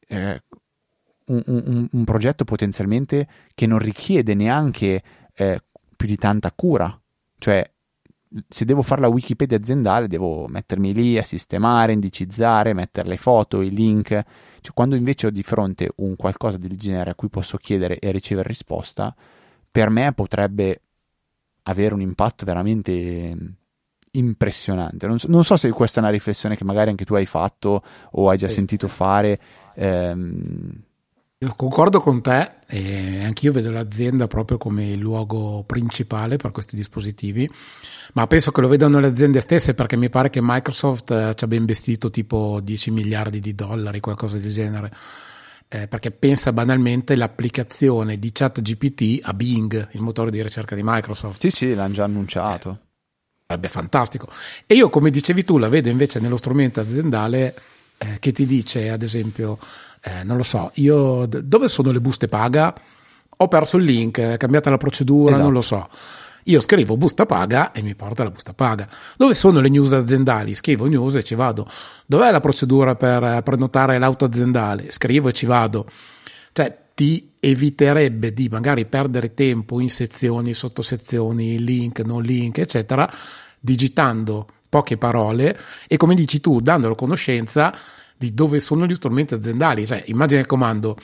[0.08, 0.42] eh,
[1.26, 5.02] un, un, un, progetto potenzialmente che non richiede neanche
[5.34, 5.62] eh,
[5.96, 6.98] più di tanta cura.
[7.38, 7.70] Cioè,
[8.48, 13.62] se devo fare la Wikipedia aziendale devo mettermi lì a sistemare, indicizzare, mettere le foto,
[13.62, 14.08] i link.
[14.08, 18.10] Cioè, quando invece ho di fronte un qualcosa del genere a cui posso chiedere e
[18.10, 19.14] ricevere risposta,
[19.70, 20.80] per me potrebbe
[21.62, 23.36] avere un impatto veramente
[24.12, 25.06] impressionante.
[25.06, 27.82] Non so, non so, se questa è una riflessione che magari anche tu hai fatto
[28.12, 28.54] o hai già sì.
[28.54, 29.38] sentito fare.
[29.74, 30.82] Ehm...
[31.56, 37.48] Concordo con te e anch'io vedo l'azienda proprio come il luogo principale per questi dispositivi,
[38.14, 41.44] ma penso che lo vedano le aziende stesse perché mi pare che Microsoft eh, ci
[41.44, 44.90] abbia investito tipo 10 miliardi di dollari, qualcosa del genere.
[45.68, 51.40] Eh, perché pensa banalmente l'applicazione di ChatGPT a Bing, il motore di ricerca di Microsoft.
[51.40, 52.78] Sì, sì, l'hanno già annunciato.
[53.46, 54.28] Sarebbe fantastico.
[54.66, 57.54] E io, come dicevi tu, la vedo invece nello strumento aziendale
[57.98, 59.58] eh, che ti dice, ad esempio,
[60.02, 62.74] eh, non lo so, io dove sono le buste paga?
[63.38, 65.44] Ho perso il link, è cambiata la procedura, esatto.
[65.44, 65.88] non lo so.
[66.44, 68.86] Io scrivo busta paga e mi porta la busta paga.
[69.16, 70.54] Dove sono le news aziendali?
[70.54, 71.66] Scrivo news e ci vado.
[72.04, 74.90] Dov'è la procedura per prenotare l'auto aziendale?
[74.90, 75.86] Scrivo e ci vado.
[76.52, 83.10] Cioè, ti eviterebbe di magari perdere tempo in sezioni, sottosezioni, link, non link, eccetera,
[83.58, 85.56] digitando poche parole
[85.86, 87.72] e come dici tu, dandolo conoscenza
[88.16, 89.86] di dove sono gli strumenti aziendali.
[89.86, 90.96] Cioè, immagina il comando,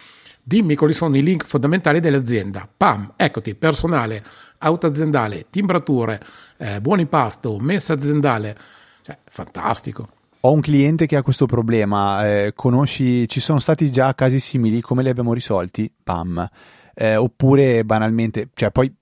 [0.42, 2.68] dimmi quali sono i link fondamentali dell'azienda.
[2.76, 4.24] Pam, eccoti, personale,
[4.58, 6.20] auto aziendale, timbrature,
[6.56, 8.58] eh, buoni pasto, messa aziendale.
[9.02, 10.08] Cioè, fantastico.
[10.40, 14.80] Ho un cliente che ha questo problema, eh, conosci, ci sono stati già casi simili,
[14.80, 15.88] come li abbiamo risolti?
[16.02, 16.44] Pam.
[16.92, 18.92] Eh, oppure banalmente, cioè poi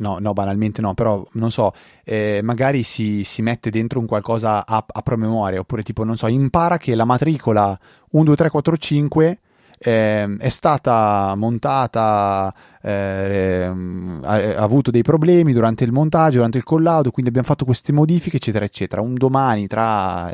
[0.00, 1.72] no, no, banalmente no, però non so,
[2.04, 6.26] eh, magari si, si, mette dentro un qualcosa a, a promemoria, oppure tipo, non so,
[6.26, 7.78] impara che la matricola
[8.10, 9.38] 1, 2, 3, 4, 5
[9.82, 16.64] eh, è stata montata, eh, ha, ha, avuto dei problemi durante il montaggio, durante il
[16.64, 19.00] collaudo, quindi abbiamo fatto queste modifiche, eccetera, eccetera.
[19.00, 20.30] Un domani, tra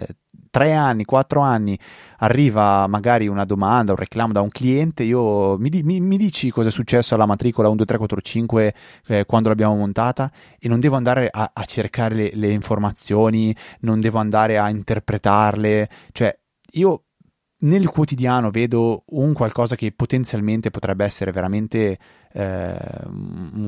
[0.56, 1.78] tre anni, quattro anni,
[2.20, 6.68] arriva magari una domanda, un reclamo da un cliente, io mi, mi, mi dici cosa
[6.68, 8.74] è successo alla matricola 1, 2, 3, 4, 5
[9.08, 10.32] eh, quando l'abbiamo montata?
[10.58, 15.90] E non devo andare a, a cercare le, le informazioni, non devo andare a interpretarle,
[16.12, 16.34] cioè
[16.72, 17.02] io
[17.58, 21.98] nel quotidiano vedo un qualcosa che potenzialmente potrebbe essere veramente
[22.36, 22.76] eh,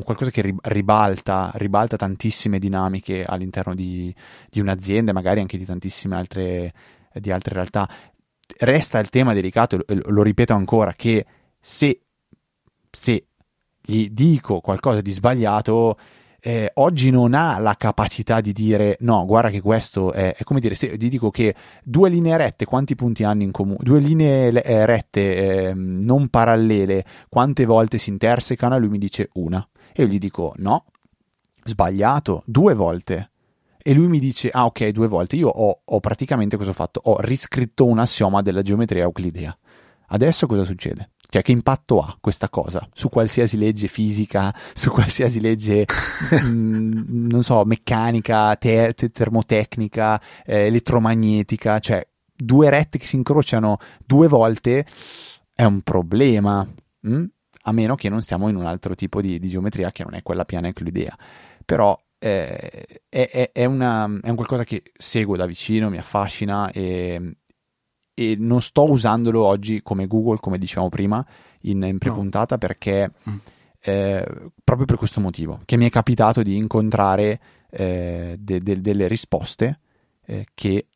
[0.04, 4.14] qualcosa che ribalta, ribalta tantissime dinamiche all'interno di,
[4.50, 6.74] di un'azienda, magari anche di tantissime altre,
[7.14, 7.88] di altre realtà.
[8.60, 11.24] Resta il tema delicato, lo ripeto ancora, che
[11.58, 12.02] se,
[12.90, 13.26] se
[13.80, 15.98] gli dico qualcosa di sbagliato,
[16.40, 20.60] eh, oggi non ha la capacità di dire no, guarda che questo è, è come
[20.60, 23.78] dire, se ti dico che due linee rette quanti punti hanno in comune?
[23.80, 25.36] Due linee eh, rette
[25.68, 28.78] eh, non parallele quante volte si intersecano?
[28.78, 29.66] Lui mi dice una.
[29.92, 30.84] E io gli dico no,
[31.64, 33.30] sbagliato, due volte.
[33.82, 35.36] E lui mi dice, ah ok, due volte.
[35.36, 37.00] Io ho, ho praticamente cosa ho fatto?
[37.04, 39.56] Ho riscritto un assioma della geometria euclidea.
[40.08, 41.10] Adesso cosa succede?
[41.30, 45.84] Cioè, che impatto ha questa cosa su qualsiasi legge fisica, su qualsiasi legge,
[46.30, 51.78] mh, mm, non so, meccanica, te- te- termotecnica, eh, elettromagnetica?
[51.80, 54.86] Cioè, due rette che si incrociano due volte
[55.54, 56.66] è un problema.
[57.00, 57.14] Mh?
[57.14, 57.24] Mm?
[57.62, 60.22] A meno che non stiamo in un altro tipo di, di geometria che non è
[60.22, 61.14] quella piana euclidea.
[61.66, 66.70] Però eh, è, è, è, una, è, un qualcosa che seguo da vicino, mi affascina
[66.70, 67.36] e,
[68.18, 71.24] e non sto usandolo oggi come Google, come dicevamo prima
[71.62, 72.58] in, in pre-puntata, no.
[72.58, 73.36] perché mm.
[73.80, 74.26] eh,
[74.64, 77.40] proprio per questo motivo, che mi è capitato di incontrare
[77.70, 79.78] eh, de, de, delle risposte
[80.26, 80.88] eh, che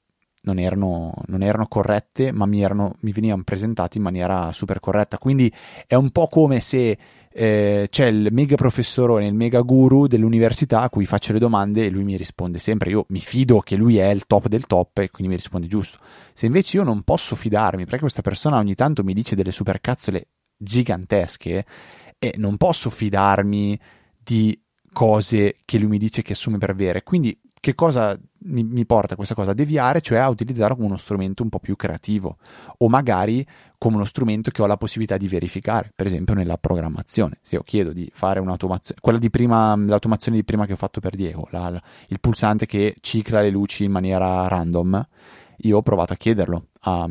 [0.43, 5.17] non erano, non erano, corrette, ma mi, erano, mi venivano presentate in maniera super corretta.
[5.17, 5.53] Quindi
[5.87, 6.99] è un po' come se
[7.33, 11.91] eh, c'è il mega professorone, il mega guru dell'università a cui faccio le domande e
[11.91, 12.91] lui mi risponde sempre.
[12.91, 15.99] Io mi fido che lui è il top del top e quindi mi risponde giusto.
[16.33, 20.29] Se invece io non posso fidarmi perché questa persona ogni tanto mi dice delle supercazzole
[20.57, 21.65] gigantesche
[22.19, 23.79] e non posso fidarmi
[24.23, 24.59] di
[24.93, 27.03] cose che lui mi dice che assume per vere.
[27.03, 30.97] Quindi che cosa mi, mi, porta questa cosa a deviare, cioè a utilizzarlo come uno
[30.97, 32.39] strumento un po' più creativo
[32.79, 33.47] o magari
[33.79, 37.39] come uno strumento che ho la possibilità di verificare, per esempio nella programmazione.
[37.41, 40.99] Se io chiedo di fare un'automazione, quella di prima, l'automazione di prima che ho fatto
[40.99, 45.07] per Diego, la, la, il pulsante che cicla le luci in maniera random,
[45.59, 47.09] io ho provato a chiederlo a,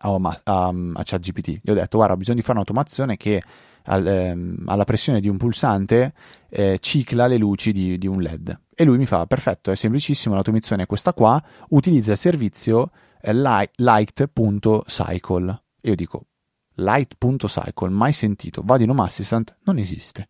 [0.00, 1.60] a, a, a ChatGPT.
[1.62, 3.42] Gli ho detto, guarda, ho bisogno di fare un'automazione che
[3.88, 6.14] al, ehm, alla pressione di un pulsante
[6.48, 8.60] eh, cicla le luci di, di, un LED.
[8.74, 10.34] E lui mi fa: Perfetto, è semplicissimo.
[10.34, 11.42] L'automazione è questa qua.
[11.70, 15.62] Utilizza il servizio eh, light.cycle.
[15.80, 16.26] E io dico:
[16.74, 18.62] Light.cycle, mai sentito.
[18.64, 20.28] Vado in Home Assistant, non esiste.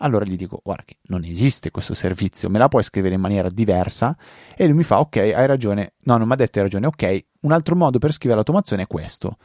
[0.00, 3.48] Allora gli dico, guarda che non esiste questo servizio, me la puoi scrivere in maniera
[3.48, 4.16] diversa?
[4.56, 5.94] E lui mi fa, ok, hai ragione.
[6.02, 8.86] No, non mi ha detto hai ragione, ok, un altro modo per scrivere l'automazione è
[8.86, 9.38] questo.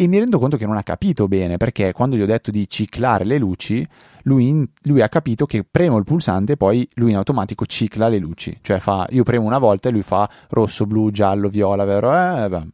[0.00, 2.68] E mi rendo conto che non ha capito bene, perché quando gli ho detto di
[2.68, 3.84] ciclare le luci,
[4.22, 8.06] lui, in, lui ha capito che premo il pulsante e poi lui in automatico cicla
[8.06, 8.56] le luci.
[8.62, 12.14] Cioè fa, io premo una volta e lui fa rosso, blu, giallo, viola, vero?
[12.14, 12.68] Eh,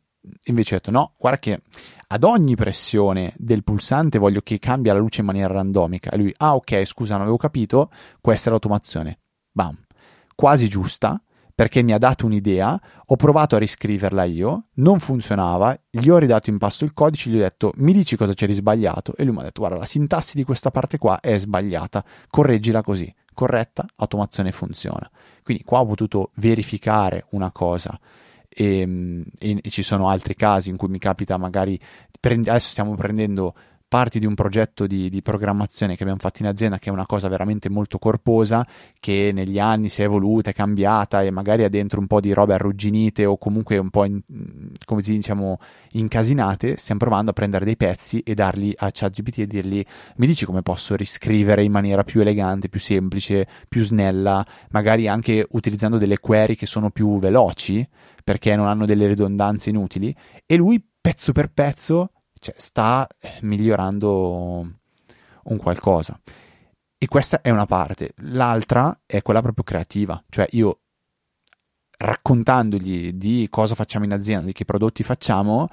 [0.45, 1.62] invece ho detto no, guarda che
[2.09, 6.11] ad ogni pressione del pulsante voglio che cambia la luce in maniera randomica.
[6.11, 9.20] E lui, ah ok, scusa, non avevo capito, questa è l'automazione.
[9.51, 9.75] Bam.
[10.35, 11.18] Quasi giusta,
[11.55, 16.51] perché mi ha dato un'idea, ho provato a riscriverla io, non funzionava, gli ho ridato
[16.51, 19.35] in pasto il codice, gli ho detto mi dici cosa c'è di sbagliato e lui
[19.35, 23.87] mi ha detto guarda la sintassi di questa parte qua è sbagliata, correggila così, corretta,
[23.97, 25.09] automazione funziona.
[25.43, 27.99] Quindi qua ho potuto verificare una cosa
[28.49, 31.79] e, ehm, e, ci sono altri casi in cui mi capita magari,
[32.21, 33.55] prend- adesso stiamo prendendo
[33.95, 37.07] parti di un progetto di, di, programmazione che abbiamo fatto in azienda che è una
[37.07, 38.66] cosa veramente molto corposa
[38.99, 42.32] che negli anni si è evoluta, è cambiata e magari ha dentro un po' di
[42.32, 44.20] robe arrugginite o comunque un po' in,
[44.84, 45.59] come diciamo
[45.92, 49.84] incasinate stiamo provando a prendere dei pezzi e darli a ChatGPT e dirgli
[50.16, 55.47] mi dici come posso riscrivere in maniera più elegante, più semplice, più snella magari anche
[55.51, 57.88] utilizzando delle query che sono più veloci
[58.24, 60.12] perché non hanno delle ridondanze inutili?
[60.47, 62.14] E lui pezzo per pezzo
[62.45, 63.09] cioè, sta
[63.40, 64.70] migliorando
[65.45, 66.20] un qualcosa.
[66.99, 68.12] E questa è una parte.
[68.16, 70.80] L'altra è quella proprio creativa, cioè io
[71.97, 75.68] raccontandogli di cosa facciamo in azienda, di che prodotti facciamo,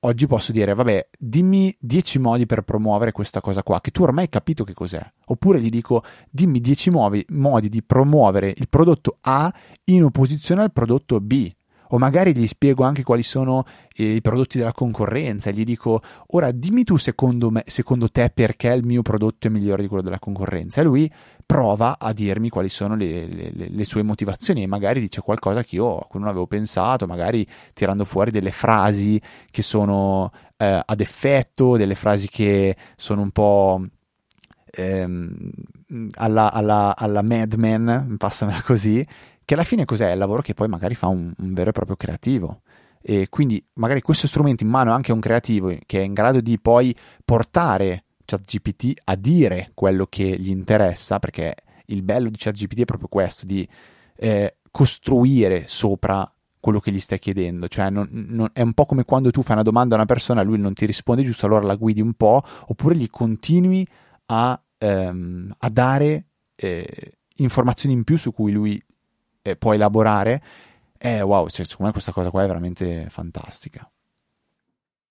[0.00, 4.24] oggi posso dire, vabbè, dimmi 10 modi per promuovere questa cosa qua, che tu ormai
[4.24, 5.00] hai capito che cos'è.
[5.28, 9.50] Oppure gli dico, dimmi 10 modi di promuovere il prodotto A
[9.84, 11.50] in opposizione al prodotto B
[11.88, 13.64] o magari gli spiego anche quali sono
[13.94, 18.30] eh, i prodotti della concorrenza e gli dico ora dimmi tu secondo, me, secondo te
[18.32, 20.80] perché il mio prodotto è migliore di quello della concorrenza?
[20.80, 21.10] E lui
[21.44, 25.76] prova a dirmi quali sono le, le, le sue motivazioni e magari dice qualcosa che
[25.76, 29.20] io a cui non avevo pensato magari tirando fuori delle frasi
[29.50, 33.80] che sono eh, ad effetto delle frasi che sono un po'
[34.64, 35.50] ehm,
[36.14, 39.06] alla, alla, alla Mad Men passamela così
[39.46, 40.10] che alla fine cos'è?
[40.10, 42.62] Il lavoro che poi magari fa un, un vero e proprio creativo.
[43.00, 46.40] E quindi magari questo strumento in mano anche a un creativo che è in grado
[46.40, 46.94] di poi
[47.24, 51.54] portare ChatGPT a dire quello che gli interessa, perché
[51.86, 53.66] il bello di ChatGPT è proprio questo, di
[54.16, 56.28] eh, costruire sopra
[56.58, 59.54] quello che gli stai chiedendo, cioè non, non, è un po' come quando tu fai
[59.54, 62.14] una domanda a una persona e lui non ti risponde giusto, allora la guidi un
[62.14, 63.86] po', oppure gli continui
[64.26, 66.26] a, ehm, a dare
[66.56, 68.82] eh, informazioni in più su cui lui
[69.46, 70.42] eh, può elaborare,
[70.98, 73.88] eh, wow, cioè, secondo me questa cosa qua è veramente fantastica.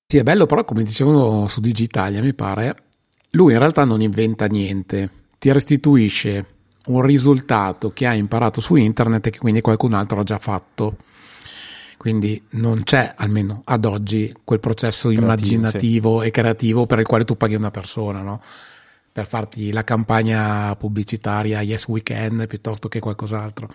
[0.08, 2.76] Sì, è bello, però come dicevano su Digitalia, mi pare,
[3.32, 5.10] lui in realtà non inventa niente,
[5.40, 6.54] ti restituisce
[6.88, 10.98] un risultato che hai imparato su internet e che quindi qualcun altro ha già fatto.
[11.98, 16.28] Quindi non c'è, almeno ad oggi, quel processo creativo, immaginativo sì.
[16.28, 18.40] e creativo per il quale tu paghi una persona, no?
[19.12, 23.70] Per farti la campagna pubblicitaria Yes Weekend piuttosto che qualcos'altro.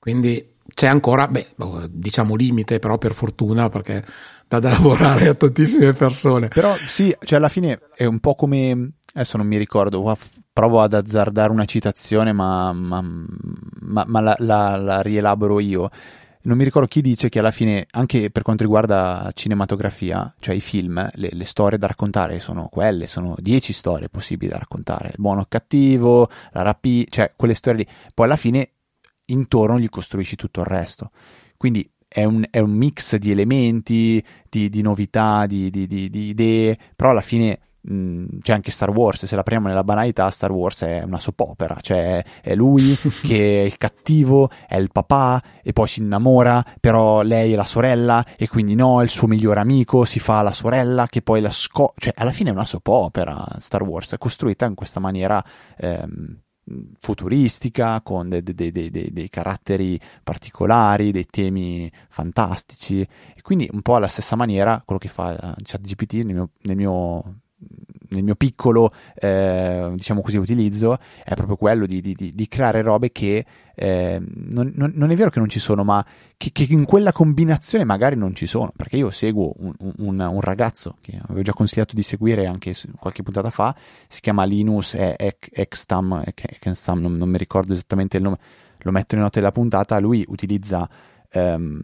[0.00, 4.02] Quindi c'è ancora, beh, boh, diciamo limite, però per fortuna perché
[4.48, 6.48] dà da lavorare a tantissime persone.
[6.48, 10.16] Però sì, cioè alla fine è un po' come, adesso non mi ricordo,
[10.52, 15.90] provo ad azzardare una citazione ma, ma, ma, ma la, la, la rielaboro io.
[16.42, 20.62] Non mi ricordo chi dice che alla fine, anche per quanto riguarda cinematografia, cioè i
[20.62, 25.08] film, le, le, storie da raccontare sono quelle, sono dieci storie possibili da raccontare.
[25.08, 27.92] Il buono o cattivo, la rapina, cioè quelle storie lì.
[28.14, 28.70] Poi alla fine
[29.32, 31.10] intorno gli costruisci tutto il resto.
[31.56, 36.76] Quindi è un, è un mix di elementi, di, di novità, di, di, di, idee,
[36.96, 40.82] però alla fine mh, c'è anche Star Wars, se la prendiamo nella banalità, Star Wars
[40.82, 45.72] è una soap opera, cioè è lui che è il cattivo, è il papà e
[45.72, 50.04] poi si innamora, però lei è la sorella e quindi no, il suo migliore amico
[50.04, 53.46] si fa la sorella che poi la scopre, cioè alla fine è una soap opera
[53.58, 55.42] Star Wars, è costruita in questa maniera...
[55.78, 56.40] Ehm,
[56.98, 63.00] futuristica, con dei, dei, dei, dei, caratteri particolari, dei temi fantastici.
[63.00, 66.76] E quindi un po' alla stessa maniera quello che fa eh, ChatGPT nel mio, nel
[66.76, 67.40] mio
[68.10, 73.12] nel mio piccolo, eh, diciamo così, utilizzo è proprio quello di, di, di creare robe
[73.12, 73.44] che
[73.74, 76.04] eh, non, non, non, è vero che non ci sono, ma
[76.36, 78.72] che, che, in quella combinazione magari non ci sono.
[78.76, 83.22] Perché io seguo un, un, un ragazzo che avevo già consigliato di seguire anche qualche
[83.22, 83.74] puntata fa,
[84.08, 86.22] si chiama Linus Extam
[86.94, 88.38] non, non mi ricordo esattamente il nome,
[88.78, 89.98] lo metto nelle note della puntata.
[89.98, 90.88] Lui utilizza.
[91.32, 91.80] Um,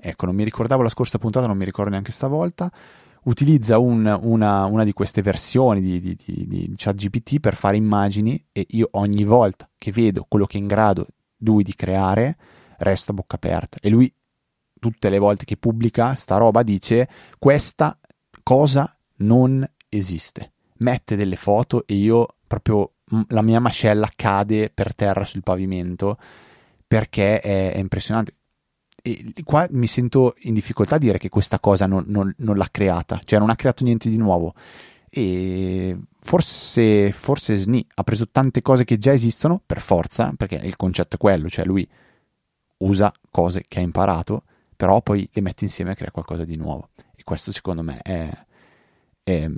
[0.00, 2.70] ecco, non mi ricordavo la scorsa puntata, non mi ricordo neanche stavolta
[3.24, 8.42] utilizza un, una, una, di queste versioni di, di, di, di ChatGPT per fare immagini
[8.52, 11.06] e io ogni volta che vedo quello che è in grado
[11.38, 12.36] lui di creare
[12.78, 13.78] resto a bocca aperta.
[13.80, 14.12] E lui
[14.78, 17.08] tutte le volte che pubblica sta roba dice
[17.38, 17.98] questa
[18.42, 20.52] cosa non esiste.
[20.78, 22.92] Mette delle foto e io proprio
[23.28, 26.18] la mia mascella cade per terra sul pavimento
[26.86, 28.37] perché è, è impressionante
[29.34, 32.68] e qua mi sento in difficoltà a dire che questa cosa non, non, non, l'ha
[32.70, 34.54] creata, cioè non ha creato niente di nuovo.
[35.10, 40.76] E forse, forse SNI ha preso tante cose che già esistono per forza, perché il
[40.76, 41.88] concetto è quello, cioè lui
[42.78, 44.44] usa cose che ha imparato,
[44.76, 46.90] però poi le mette insieme e crea qualcosa di nuovo.
[47.14, 48.30] E questo secondo me è,
[49.22, 49.50] è,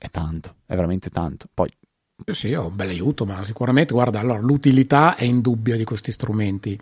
[0.00, 1.48] è tanto, è veramente tanto.
[1.52, 1.70] Poi
[2.26, 6.78] sì, è un bel aiuto, ma sicuramente, guarda, allora, l'utilità è indubbia di questi strumenti.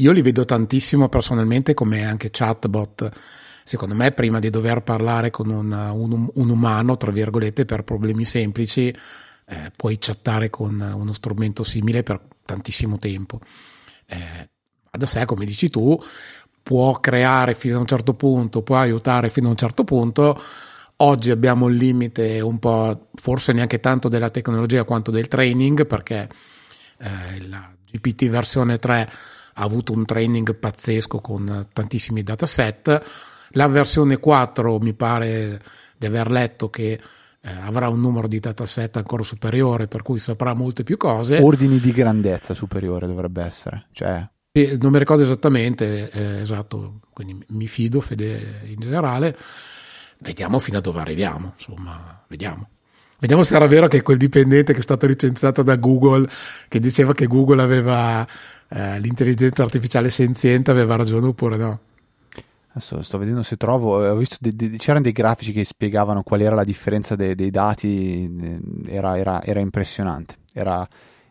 [0.00, 3.10] Io li vedo tantissimo personalmente come anche chatbot.
[3.64, 8.26] Secondo me, prima di dover parlare con un, un, un umano, tra virgolette, per problemi
[8.26, 8.94] semplici,
[9.46, 13.40] eh, puoi chattare con uno strumento simile per tantissimo tempo.
[14.04, 14.48] Eh,
[14.90, 15.98] da sé, come dici tu,
[16.62, 20.38] può creare fino a un certo punto, può aiutare fino a un certo punto.
[20.96, 26.28] Oggi abbiamo il limite un po', forse neanche tanto della tecnologia quanto del training, perché
[26.98, 29.10] eh, la GPT versione 3
[29.58, 33.02] ha avuto un training pazzesco con tantissimi dataset.
[33.50, 35.62] La versione 4 mi pare
[35.96, 40.52] di aver letto che eh, avrà un numero di dataset ancora superiore, per cui saprà
[40.52, 41.38] molte più cose.
[41.38, 43.86] Ordini di grandezza superiore dovrebbe essere.
[43.92, 44.28] Cioè...
[44.78, 49.36] non mi ricordo esattamente, eh, esatto, quindi mi fido, fede in generale.
[50.18, 52.68] Vediamo fino a dove arriviamo, insomma, vediamo.
[53.18, 56.28] Vediamo se era vero che quel dipendente che è stato licenziato da Google,
[56.68, 58.26] che diceva che Google aveva
[58.68, 61.80] eh, l'intelligenza artificiale senziente, aveva ragione oppure no.
[62.72, 66.22] Adesso sto vedendo se trovo, eh, ho visto de, de, c'erano dei grafici che spiegavano
[66.22, 68.30] qual era la differenza de, dei dati,
[68.86, 70.36] era, era, era impressionante.
[70.52, 70.86] Era,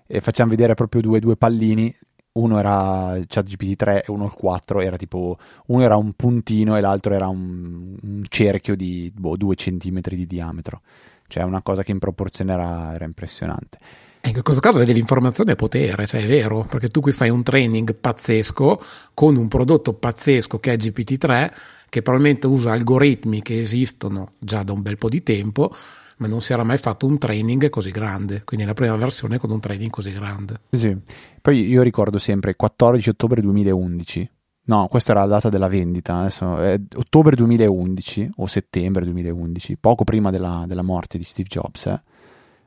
[0.07, 1.95] e facciamo vedere proprio due, due pallini,
[2.31, 6.81] uno era ChatGPT 3 e uno il 4, era tipo, uno era un puntino e
[6.81, 10.81] l'altro era un, un cerchio di boh, 2 cm di diametro
[11.27, 13.77] cioè una cosa che in proporzione era, era impressionante.
[14.25, 17.43] In questo caso vedi l'informazione è potere, cioè è vero, perché tu qui fai un
[17.43, 18.81] training pazzesco
[19.13, 21.51] con un prodotto pazzesco che è GPT-3,
[21.89, 25.71] che probabilmente usa algoritmi che esistono già da un bel po' di tempo,
[26.17, 29.51] ma non si era mai fatto un training così grande, quindi la prima versione con
[29.51, 30.61] un training così grande.
[30.71, 30.97] Sì,
[31.39, 34.29] poi io ricordo sempre 14 ottobre 2011,
[34.67, 40.03] No, questa era la data della vendita, adesso è ottobre 2011 o settembre 2011, poco
[40.03, 41.85] prima della, della morte di Steve Jobs.
[41.85, 42.01] Eh.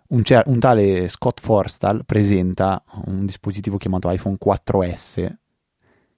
[0.09, 5.35] Un, cer- un, tale Scott Forstall presenta un dispositivo chiamato iPhone 4S,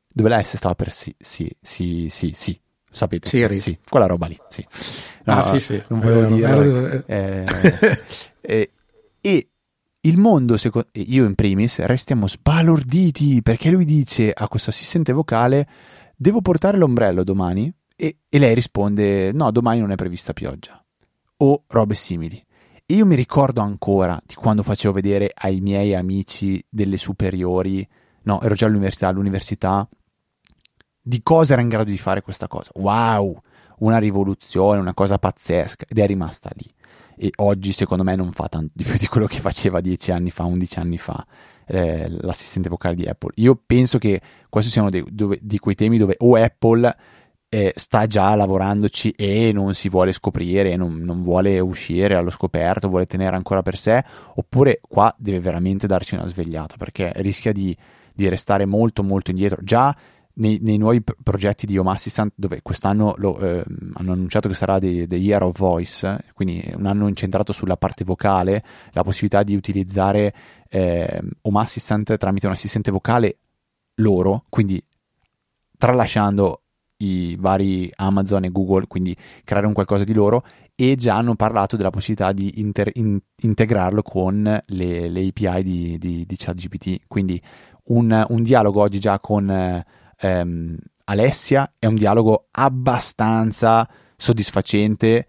[0.07, 2.61] dove la S stava per sì, sì, sì, sì, sì.
[2.93, 3.29] Sapete?
[3.29, 3.59] Siri.
[3.61, 4.67] Sì, quella roba lì, sì.
[5.25, 5.83] No, ah, sì, sì.
[5.89, 7.05] Non volevo dire.
[7.07, 7.47] Eh,
[8.41, 8.71] eh,
[9.21, 9.50] e
[10.03, 15.69] il mondo, secondo, io in primis, restiamo sbalorditi perché lui dice a questo assistente vocale:
[16.17, 17.73] Devo portare l'ombrello domani?
[17.97, 20.83] E, e lei risponde: No, domani non è prevista pioggia.
[21.39, 22.43] O robe simili.
[22.87, 27.87] E io mi ricordo ancora di quando facevo vedere ai miei amici delle superiori,
[28.23, 29.89] no, ero già all'università, all'università,
[31.03, 32.71] di cosa era in grado di fare questa cosa.
[32.75, 33.39] Wow!
[33.81, 36.69] Una rivoluzione, una cosa pazzesca, ed è rimasta lì
[37.23, 40.31] e oggi secondo me non fa tanto di più di quello che faceva dieci anni
[40.31, 41.23] fa, undici anni fa
[41.67, 43.33] eh, l'assistente vocale di Apple.
[43.35, 46.97] Io penso che questi siano dei, dove, di quei temi dove o Apple
[47.51, 52.89] eh, sta già lavorandoci e non si vuole scoprire, non, non, vuole uscire allo scoperto,
[52.89, 54.03] vuole tenere ancora per sé,
[54.37, 57.77] oppure qua deve veramente darsi una svegliata perché rischia di,
[58.15, 59.61] di restare molto molto indietro.
[59.63, 59.95] Già
[60.41, 63.63] nei, nei, nuovi progetti di Home Assistant, dove quest'anno lo, eh,
[63.95, 68.65] hanno annunciato che sarà The Year of Voice, quindi un anno incentrato sulla parte vocale,
[68.93, 70.35] la possibilità di utilizzare
[70.69, 73.37] eh, Home Assistant tramite un assistente vocale
[73.97, 74.83] loro, quindi
[75.77, 76.63] tralasciando
[76.99, 81.77] i vari Amazon e Google, quindi creare un qualcosa di loro e già hanno parlato
[81.77, 87.41] della possibilità di inter- in- integrarlo con le, le API di, di, di ChatGPT, quindi
[87.85, 89.85] un, un, dialogo oggi già con eh,
[90.21, 95.27] ehm, Alessia è un dialogo abbastanza soddisfacente,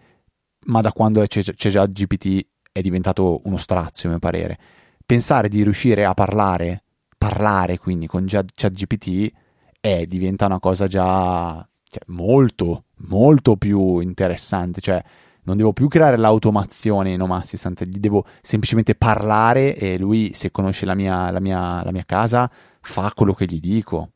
[0.65, 4.57] ma da quando c'è, c'è già GPT è diventato uno strazio, a mio parere.
[5.05, 6.83] Pensare di riuscire a parlare,
[7.17, 9.31] parlare quindi con ChatGPT,
[9.79, 14.79] è, diventa una cosa già cioè, molto, molto più interessante.
[14.79, 15.03] Cioè,
[15.43, 20.51] non devo più creare l'automazione in Home Assistant, gli devo semplicemente parlare e lui, se
[20.51, 24.11] conosce la mia, la mia, la mia casa, fa quello che gli dico.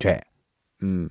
[0.00, 0.18] Cioè,
[0.78, 1.06] mh, mm,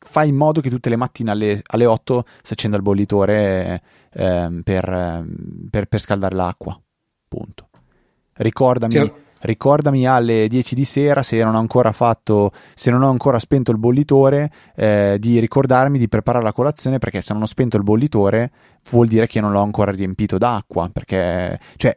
[0.00, 3.82] fai in modo che tutte le mattine alle, alle 8 si accenda il bollitore
[4.12, 5.24] eh, per,
[5.70, 6.78] per, per, scaldare l'acqua.
[7.26, 7.68] Punto.
[8.34, 9.24] Ricordami.
[9.38, 13.70] Ricordami alle 10 di sera se non ho ancora fatto se non ho ancora spento
[13.70, 17.82] il bollitore eh, di ricordarmi di preparare la colazione perché se non ho spento il
[17.82, 18.50] bollitore
[18.90, 21.96] vuol dire che non l'ho ancora riempito d'acqua perché cioè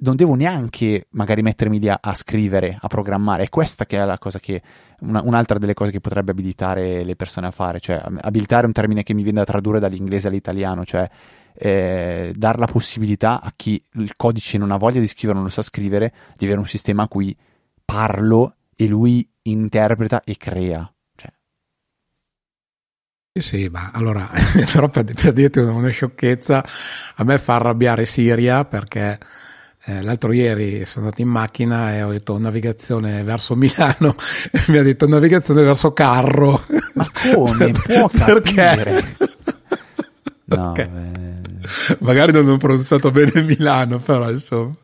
[0.00, 3.44] non devo neanche magari mettermi lì a, a, scrivere, a programmare.
[3.44, 4.62] È questa che è la cosa che,
[5.00, 9.02] una, un'altra delle cose che potrebbe abilitare le persone a fare, cioè abilitare un termine
[9.02, 11.08] che mi viene da tradurre dall'inglese all'italiano, cioè
[11.54, 15.52] eh, dare la possibilità a chi il codice non ha voglia di scrivere, non lo
[15.52, 17.36] sa scrivere, di avere un sistema a cui
[17.84, 20.92] parlo e lui interpreta e crea.
[21.16, 21.32] Cioè.
[23.32, 24.30] Sì, sì, ma allora,
[24.72, 26.64] però per, per dirti una sciocchezza,
[27.16, 29.18] a me fa arrabbiare Siria perché
[29.88, 34.14] eh, l'altro ieri sono andato in macchina e ho detto navigazione verso Milano
[34.52, 36.60] e mi ha detto navigazione verso Carro.
[36.92, 37.72] Ma come?
[37.72, 39.16] Può Perché?
[40.44, 40.90] No, okay.
[42.00, 44.74] Magari non ho pronunciato bene Milano, però insomma.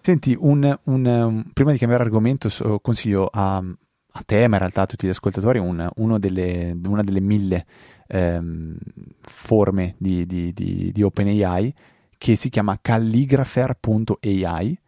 [0.00, 2.50] Senti, un, un, um, prima di cambiare argomento,
[2.82, 7.20] consiglio a, a, te, ma in realtà a tutti gli ascoltatori, un, delle, una delle
[7.20, 7.66] mille
[8.08, 8.76] ehm,
[9.20, 11.74] forme di, di, di, di OpenAI
[12.18, 14.78] che si chiama calligrapher.ai,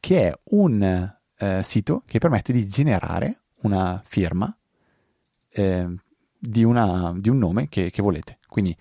[0.00, 4.54] che è un eh, sito che permette di generare una firma
[5.52, 5.86] eh,
[6.38, 8.38] di, una, di, un nome che, che, volete.
[8.48, 8.76] Quindi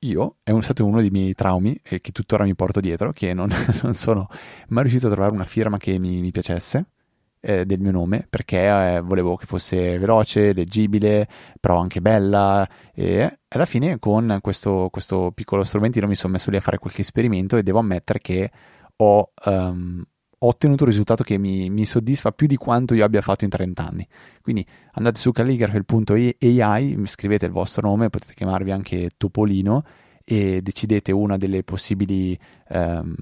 [0.00, 3.50] io, è stato uno dei miei traumi e che tuttora mi porto dietro, che non,
[3.82, 4.28] non sono
[4.68, 6.86] mai riuscito a trovare una firma che mi, mi piacesse
[7.44, 11.28] eh, del mio nome perché eh, volevo che fosse veloce, leggibile,
[11.60, 16.56] però anche bella e alla fine con questo, questo piccolo strumentino mi sono messo lì
[16.56, 18.50] a fare qualche esperimento e devo ammettere che
[18.96, 20.02] ho, um,
[20.38, 23.50] ho ottenuto un risultato che mi, mi, soddisfa più di quanto io abbia fatto in
[23.50, 24.08] 30 anni.
[24.40, 29.84] Quindi andate su calligraphy.ai, scrivete il vostro nome, potete chiamarvi anche Topolino
[30.24, 32.38] e decidete una delle possibili,
[32.70, 33.14] um,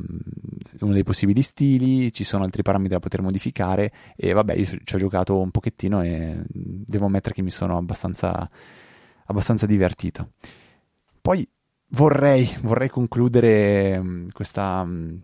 [0.81, 4.95] uno dei possibili stili, ci sono altri parametri da poter modificare e vabbè io ci
[4.95, 8.49] ho giocato un pochettino e devo ammettere che mi sono abbastanza,
[9.27, 10.31] abbastanza divertito.
[11.21, 11.47] Poi
[11.89, 14.83] vorrei, vorrei concludere um, questa...
[14.83, 15.21] Um,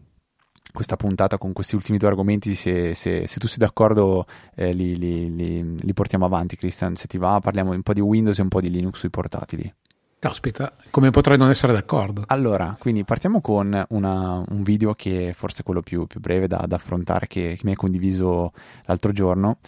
[0.70, 4.96] questa puntata con questi ultimi due argomenti, se, se, se tu sei d'accordo eh, li,
[4.96, 8.42] li, li, li, portiamo avanti, Christian, se ti va parliamo un po' di Windows e
[8.42, 9.74] un po' di Linux sui portatili.
[10.20, 12.24] Caspita, come potrei non essere d'accordo?
[12.26, 16.64] Allora, quindi partiamo con una, un video che forse è quello più, più breve da,
[16.66, 18.52] da affrontare, che, che, mi hai condiviso
[18.86, 19.58] l'altro giorno,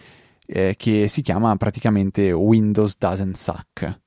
[0.47, 4.01] eh, che si chiama praticamente Windows doesn't suck.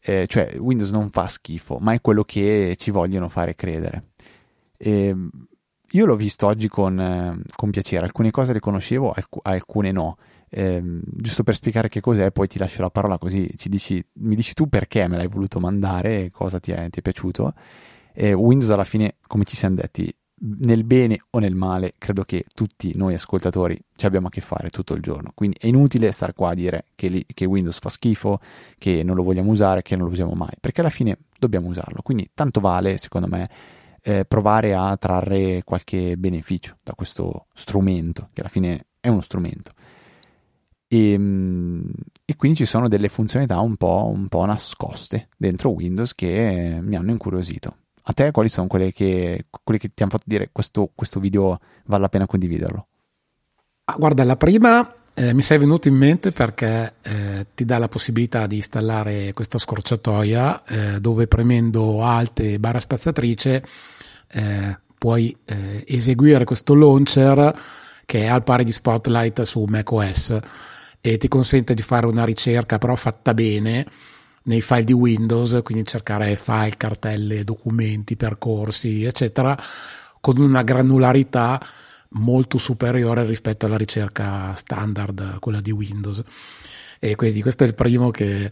[0.00, 4.08] Eh, cioè, Windows non fa schifo, ma è quello che ci vogliono fare credere.
[4.76, 5.14] E
[5.88, 10.16] io l'ho visto oggi con, eh, con piacere, alcune cose le conoscevo, alc- alcune no
[10.48, 14.54] eh, giusto per spiegare che cos'è, poi ti lascio la parola così dici, mi dici
[14.54, 17.54] tu perché me l'hai voluto mandare e cosa ti è, ti è piaciuto.
[18.12, 22.44] Eh, Windows alla fine, come ci siamo detti, nel bene o nel male, credo che
[22.54, 25.32] tutti noi ascoltatori ci abbiamo a che fare tutto il giorno.
[25.34, 28.40] Quindi è inutile stare qua a dire che, li, che, Windows fa schifo,
[28.78, 32.02] che non lo vogliamo usare, che non lo usiamo mai, perché alla fine dobbiamo usarlo.
[32.02, 33.48] Quindi tanto vale, secondo me,
[34.02, 39.72] eh, provare a trarre qualche beneficio da questo strumento, che alla fine è uno strumento.
[40.88, 41.90] E, ehm,
[42.24, 46.96] e, quindi ci sono delle funzionalità un po', un po', nascoste dentro Windows che mi
[46.96, 47.76] hanno incuriosito.
[48.08, 51.58] A te quali sono quelle che, quelle che ti hanno fatto dire questo, questo video
[51.86, 52.86] vale la pena condividerlo?
[53.84, 57.88] Ah, guarda, la prima eh, mi sei venuto in mente perché eh, ti dà la
[57.88, 63.64] possibilità di installare questa scorciatoia eh, dove premendo Alt e barra spaziatrice
[64.28, 67.54] eh, puoi eh, eseguire questo launcher
[68.06, 70.38] che è al pari di Spotlight su macOS
[71.00, 73.86] e ti consente di fare una ricerca però fatta bene
[74.44, 79.58] nei file di Windows, quindi cercare file, cartelle, documenti, percorsi, eccetera,
[80.20, 81.60] con una granularità
[82.10, 86.22] molto superiore rispetto alla ricerca standard, quella di Windows.
[86.98, 88.50] E quindi questo è il primo che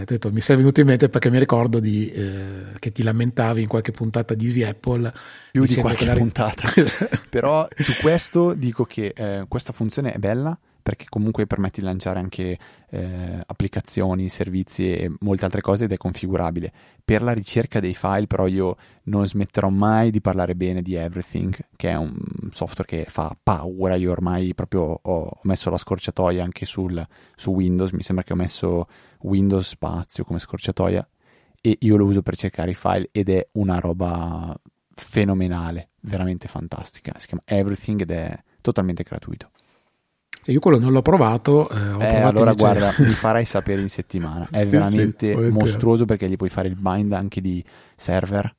[0.00, 3.62] eh, detto, mi sei venuto in mente perché mi ricordo di, eh, che ti lamentavi
[3.62, 5.12] in qualche puntata di Easy Apple.
[5.50, 6.14] Più di qualche la...
[6.14, 6.68] puntata.
[7.30, 12.20] Però su questo dico che eh, questa funzione è bella perché comunque permette di lanciare
[12.20, 12.56] anche
[12.90, 16.72] eh, applicazioni, servizi e molte altre cose ed è configurabile.
[17.04, 18.76] Per la ricerca dei file però io
[19.06, 22.16] non smetterò mai di parlare bene di Everything, che è un
[22.52, 27.90] software che fa paura, io ormai proprio ho, messo la scorciatoia anche sul, su Windows,
[27.90, 28.86] mi sembra che ho messo
[29.22, 31.04] Windows spazio come scorciatoia
[31.62, 34.56] e io lo uso per cercare i file ed è una roba
[34.94, 37.12] fenomenale, veramente fantastica.
[37.16, 39.50] Si chiama Everything ed è totalmente gratuito.
[40.52, 41.68] Io quello non l'ho provato.
[41.68, 42.54] Eh, eh allora invece...
[42.54, 44.46] guarda, mi farai sapere in settimana.
[44.50, 47.64] È sì, veramente sì, mostruoso perché gli puoi fare il bind anche di
[47.96, 48.54] server.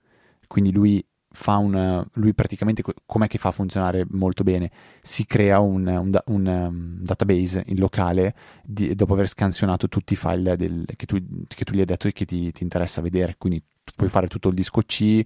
[0.47, 2.05] Quindi lui fa un.
[2.13, 4.71] Lui praticamente com'è che fa a funzionare molto bene?
[5.01, 8.33] Si crea un, un, un um, database in locale
[8.63, 11.17] di, dopo aver scansionato tutti i file del, che, tu,
[11.47, 13.35] che, tu, gli hai detto e che ti, ti interessa vedere.
[13.37, 13.61] Quindi
[13.95, 15.23] puoi fare tutto il disco C,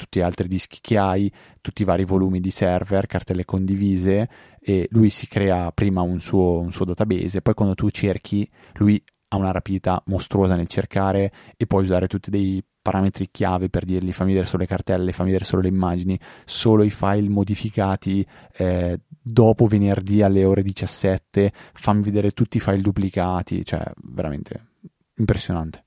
[0.00, 1.30] tutti gli altri dischi che hai,
[1.60, 4.28] tutti i vari volumi di server, cartelle condivise
[4.58, 9.02] e lui si crea prima un suo, un suo database, poi quando tu cerchi lui
[9.28, 14.10] ha una rapidità mostruosa nel cercare e puoi usare tutti dei parametri chiave per dirgli
[14.10, 18.26] fammi vedere solo le cartelle, fammi vedere solo le immagini, solo i file modificati
[18.56, 24.68] eh, dopo venerdì alle ore 17, fammi vedere tutti i file duplicati, cioè veramente
[25.16, 25.84] impressionante.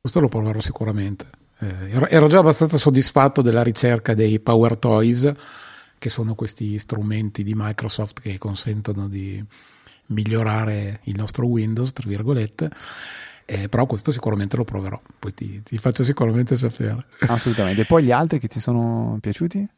[0.00, 1.43] Questo lo proverò sicuramente.
[1.60, 5.32] Eh, ero già abbastanza soddisfatto della ricerca dei Power Toys,
[5.98, 9.42] che sono questi strumenti di Microsoft che consentono di
[10.06, 12.70] migliorare il nostro Windows, tra virgolette.
[13.46, 17.04] Eh, però questo sicuramente lo proverò, poi ti, ti faccio sicuramente sapere.
[17.20, 17.82] Assolutamente.
[17.82, 19.68] E poi gli altri che ti sono piaciuti?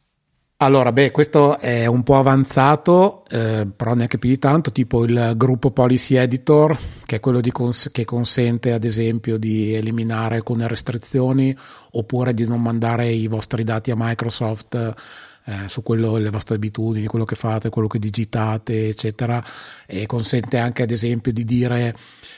[0.59, 5.33] Allora, beh, questo è un po' avanzato, eh, però neanche più di tanto, tipo il
[5.35, 11.55] gruppo Policy Editor, che è quello cons- che consente ad esempio di eliminare alcune restrizioni
[11.91, 14.95] oppure di non mandare i vostri dati a Microsoft
[15.45, 19.43] eh, su quello, le vostre abitudini, quello che fate, quello che digitate, eccetera,
[19.85, 21.95] e consente anche ad esempio di dire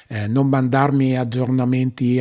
[0.10, 2.20] eh, non mandarmi aggiornamenti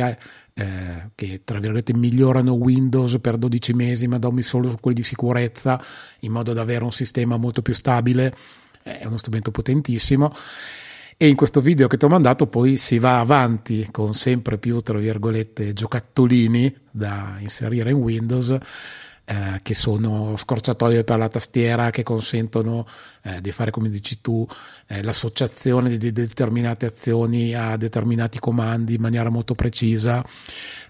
[0.59, 5.03] eh, che tra virgolette migliorano Windows per 12 mesi, ma dammi solo su quelli di
[5.03, 5.81] sicurezza
[6.21, 8.33] in modo da avere un sistema molto più stabile.
[8.83, 10.33] È uno strumento potentissimo.
[11.15, 14.79] E in questo video che ti ho mandato poi si va avanti con sempre più,
[14.81, 18.57] tra virgolette, giocattolini da inserire in Windows
[19.29, 22.87] eh, che sono scorciatoie per la tastiera che consentono
[23.21, 24.47] eh, di fare, come dici tu,
[24.87, 30.25] eh, l'associazione di determinate azioni a determinati comandi in maniera molto precisa.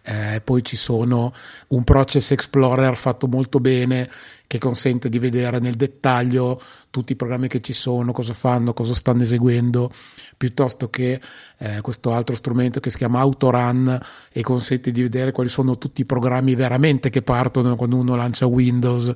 [0.04, 1.34] Eh, poi ci sono
[1.68, 4.10] un Process Explorer fatto molto bene
[4.50, 8.96] che consente di vedere nel dettaglio tutti i programmi che ci sono, cosa fanno, cosa
[8.96, 9.92] stanno eseguendo,
[10.38, 11.22] piuttosto che
[11.60, 16.02] eh, questo altro strumento che si chiama Autorun e consente di vedere quali sono tutti
[16.02, 19.14] i programmi veramente che partono quando uno lancia Windows.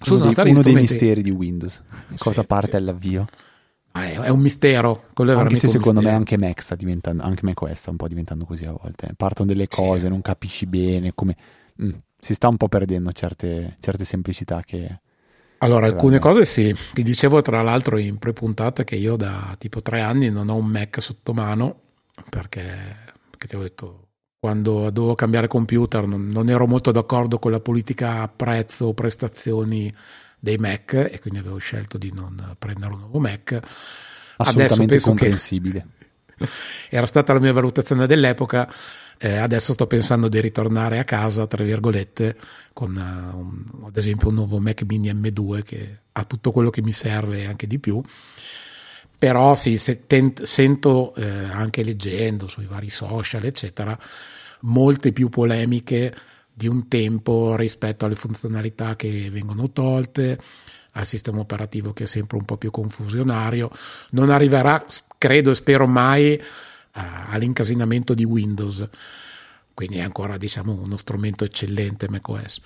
[0.00, 1.80] Sono uno, dei, uno dei misteri di Windows,
[2.18, 2.76] cosa sì, parte sì.
[2.78, 3.26] all'avvio.
[3.92, 5.04] Ah, è, un mistero.
[5.14, 6.10] Quello è anche se secondo mistero.
[6.10, 9.12] me anche Mac sta diventando, anche macOS sta un po' diventando così a volte.
[9.16, 10.08] Partono delle cose, sì.
[10.08, 11.36] non capisci bene come...
[11.80, 11.90] Mm,
[12.24, 15.00] si sta un po' perdendo certe, certe semplicità che...
[15.58, 16.74] Allora, alcune cose sì.
[16.92, 20.66] Ti dicevo tra l'altro in pre-puntata che io da tipo tre anni non ho un
[20.66, 21.80] Mac sotto mano
[22.30, 22.96] perché,
[23.28, 24.06] perché ti ho detto
[24.38, 29.92] quando dovevo cambiare computer non, non ero molto d'accordo con la politica prezzo prestazioni
[30.38, 33.60] dei Mac e quindi avevo scelto di non prendere un nuovo Mac.
[34.36, 35.86] Adesso penso comprensibile.
[36.36, 36.46] Che
[36.90, 38.68] era stata la mia valutazione dell'epoca.
[39.24, 42.36] Eh, adesso sto pensando di ritornare a casa, tra virgolette,
[42.72, 46.82] con uh, un, ad esempio un nuovo Mac Mini M2 che ha tutto quello che
[46.82, 48.02] mi serve e anche di più.
[49.16, 53.96] Però sì, se tent- sento eh, anche leggendo sui vari social, eccetera,
[54.62, 56.12] molte più polemiche
[56.52, 60.36] di un tempo rispetto alle funzionalità che vengono tolte,
[60.94, 63.70] al sistema operativo che è sempre un po' più confusionario.
[64.10, 64.84] Non arriverà,
[65.16, 66.42] credo e spero mai,
[66.92, 68.88] all'incasinamento di Windows.
[69.74, 72.60] Quindi è ancora diciamo, uno strumento eccellente macOS.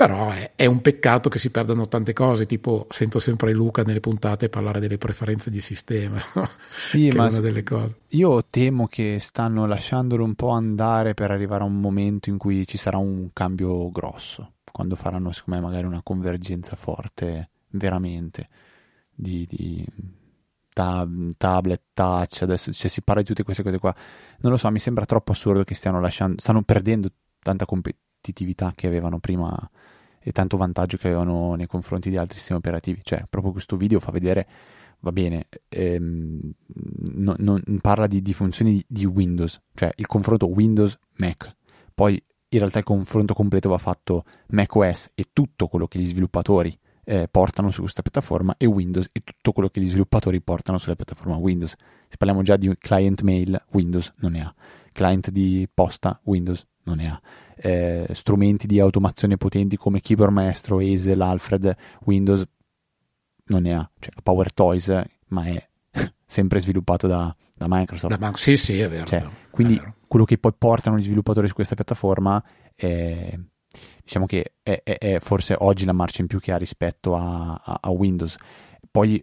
[0.00, 4.00] Però è, è, un peccato che si perdano tante cose, tipo sento sempre Luca nelle
[4.00, 6.18] puntate parlare delle preferenze di sistema.
[6.90, 7.28] Sì, ma
[8.08, 12.66] io temo che stanno lasciandolo un po' andare per arrivare a un momento in cui
[12.66, 18.48] ci sarà un cambio grosso, quando faranno secondo me magari una convergenza forte veramente
[19.14, 19.86] di, di
[20.72, 23.94] tab, tablet, touch, adesso cioè, si parla di tutte queste cose qua.
[24.40, 27.08] Non lo so, mi sembra troppo assurdo che stiano lasciando, stanno perdendo
[27.42, 29.70] tanta competitività che avevano prima
[30.22, 33.00] e tanto vantaggio che avevano nei confronti di altri sistemi operativi.
[33.02, 34.46] Cioè, proprio questo video fa vedere,
[35.00, 36.52] va bene, ehm,
[37.14, 41.56] non, non, parla di, di funzioni di, di, Windows, cioè il confronto Windows-Mac.
[41.94, 46.76] Poi in realtà il confronto completo va fatto macOS e tutto quello che gli sviluppatori
[47.04, 50.96] eh, portano su questa piattaforma e Windows e tutto quello che gli sviluppatori portano sulla
[50.96, 51.74] piattaforma Windows.
[52.08, 54.54] Se parliamo già di client mail, Windows non ne ha.
[54.92, 57.20] Client di posta, Windows non ne ha.
[57.56, 62.44] Eh, strumenti di automazione potenti come Keyboard Maestro, Hazel, Alfred, Windows
[63.46, 63.90] non ne ha.
[63.98, 65.68] Cioè, Power Toys, ma è
[66.24, 68.16] sempre sviluppato da, da Microsoft.
[68.16, 69.06] Da, sì, sì, è vero.
[69.06, 69.94] Cioè, è vero quindi è vero.
[70.06, 72.42] quello che poi portano gli sviluppatori su questa piattaforma
[72.74, 73.38] è
[74.10, 77.54] diciamo che è, è, è, forse oggi la marcia in più che ha rispetto a,
[77.62, 78.34] a, a Windows.
[78.90, 79.22] Poi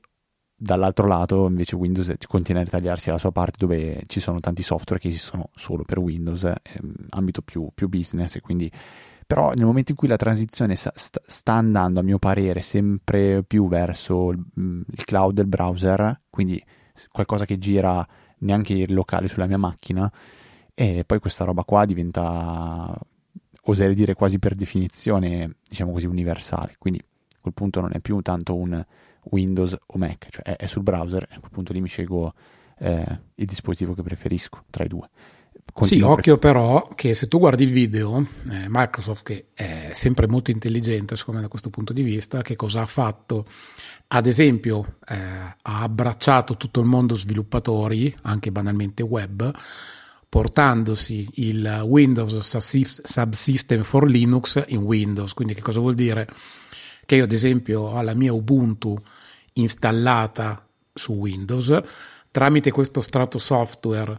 [0.55, 4.99] dall'altro lato invece Windows continua a ritagliarsi la sua parte dove ci sono tanti software
[4.99, 8.71] che esistono solo per Windows, ehm, ambito più, più, business quindi
[9.27, 14.31] però nel momento in cui la transizione sta, andando a mio parere sempre più verso
[14.31, 16.63] il, il, cloud del browser, quindi
[17.11, 18.07] qualcosa che gira
[18.39, 20.09] neanche il locale sulla mia macchina
[20.73, 22.97] e poi questa roba qua diventa
[23.71, 28.21] oserei dire quasi per definizione diciamo così universale, quindi a quel punto non è più
[28.21, 28.83] tanto un
[29.29, 32.33] Windows o Mac, cioè è, sul browser a quel punto lì mi scelgo
[32.79, 35.09] eh, il dispositivo che preferisco tra i due.
[35.73, 40.27] Continuo sì, occhio però che se tu guardi il video, eh, Microsoft che è sempre
[40.27, 43.45] molto intelligente secondo me da questo punto di vista, che cosa ha fatto?
[44.07, 49.53] Ad esempio eh, ha abbracciato tutto il mondo sviluppatori, anche banalmente web,
[50.29, 55.33] portandosi il Windows Subsystem for Linux in Windows.
[55.33, 56.27] Quindi che cosa vuol dire?
[57.05, 58.95] Che io ad esempio ho la mia Ubuntu
[59.53, 61.81] installata su Windows
[62.37, 64.15] tramite questo strato software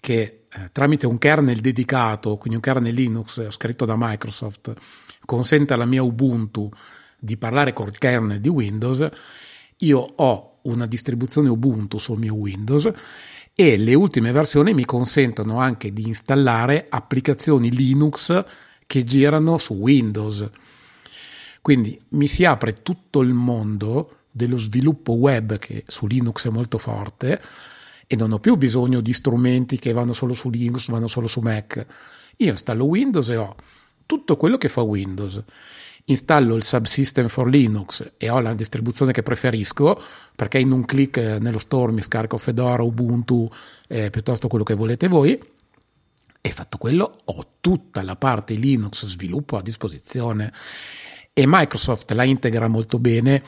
[0.00, 4.72] che eh, tramite un kernel dedicato, quindi un kernel Linux scritto da Microsoft,
[5.26, 6.70] consente alla mia Ubuntu
[7.18, 9.06] di parlare col kernel di Windows,
[9.78, 12.90] io ho una distribuzione Ubuntu sul mio Windows
[13.60, 18.44] e le ultime versioni mi consentono anche di installare applicazioni Linux
[18.86, 20.48] che girano su Windows.
[21.60, 26.78] Quindi mi si apre tutto il mondo dello sviluppo web che su Linux è molto
[26.78, 27.42] forte
[28.06, 31.40] e non ho più bisogno di strumenti che vanno solo su Linux, vanno solo su
[31.40, 31.84] Mac.
[32.36, 33.56] Io installo Windows e ho
[34.06, 35.42] tutto quello che fa Windows.
[36.10, 40.00] Installo il subsystem for Linux e ho la distribuzione che preferisco
[40.34, 43.48] perché in un clic eh, nello store mi scarico Fedora, Ubuntu,
[43.88, 45.38] eh, piuttosto quello che volete voi.
[46.40, 50.50] E fatto quello, ho tutta la parte Linux sviluppo a disposizione
[51.38, 53.42] e Microsoft la integra molto bene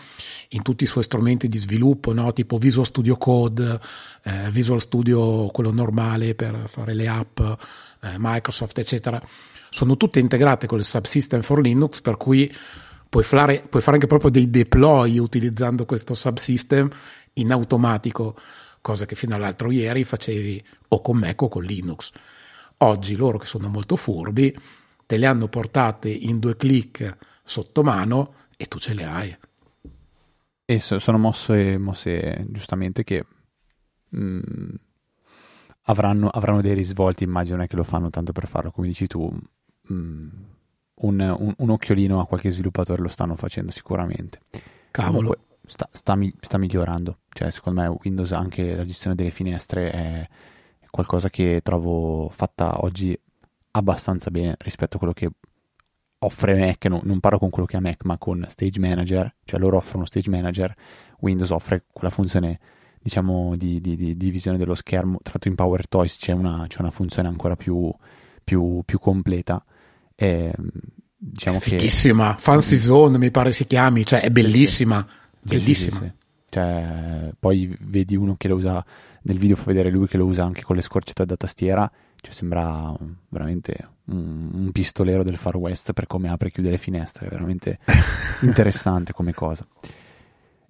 [0.51, 2.33] in tutti i suoi strumenti di sviluppo, no?
[2.33, 3.81] tipo Visual Studio Code,
[4.23, 9.21] eh, Visual Studio quello normale per fare le app, eh, Microsoft, eccetera.
[9.71, 12.53] Sono tutte integrate con il subsystem for Linux, per cui
[13.09, 16.89] puoi fare, puoi fare anche proprio dei deploy utilizzando questo subsystem
[17.35, 18.37] in automatico,
[18.81, 22.11] cosa che fino all'altro ieri facevi o con Mac o con Linux.
[22.79, 24.57] Oggi loro che sono molto furbi
[25.11, 29.37] te le hanno portate in due clic sotto mano e tu ce le hai.
[30.64, 33.27] E sono mosse, mosse giustamente che
[34.11, 34.75] mh, mm,
[35.87, 39.37] avranno, avranno, dei risvolti, immagino che lo fanno tanto per farlo, come dici tu.
[39.91, 40.28] Mh, mm,
[41.03, 44.41] un, un, un, occhiolino a qualche sviluppatore lo stanno facendo sicuramente.
[44.91, 45.36] Cavolo.
[45.64, 47.18] sta, sta, sta, migliorando.
[47.30, 50.28] Cioè, secondo me Windows anche la gestione delle finestre è
[50.91, 53.18] qualcosa che trovo fatta oggi
[53.72, 55.30] abbastanza bene rispetto a quello che
[56.22, 59.59] offre Mac, no, non parlo con quello che ha Mac, ma con Stage Manager, cioè
[59.59, 60.74] loro offrono Stage Manager,
[61.20, 62.59] Windows offre quella funzione
[63.03, 66.80] diciamo di, di, di, di visione dello schermo, tra l'altro in PowerToys c'è una, c'è
[66.80, 67.91] una funzione ancora più,
[68.45, 69.64] più, più completa.
[70.23, 70.53] E,
[71.16, 72.41] diciamo è fighissima, che...
[72.43, 75.99] Fancy Zone mi pare si chiami, cioè è bellissima, sì, bellissima.
[75.99, 76.12] Sì, sì,
[76.51, 78.85] cioè, poi vedi uno che lo usa,
[79.23, 81.91] nel video fa vedere lui che lo usa anche con le scorciatoie da tastiera
[82.23, 82.95] cioè, sembra
[83.29, 87.31] veramente un, un, pistolero del Far West per come apre e chiude le finestre, è
[87.31, 87.79] veramente
[88.43, 89.66] interessante come cosa.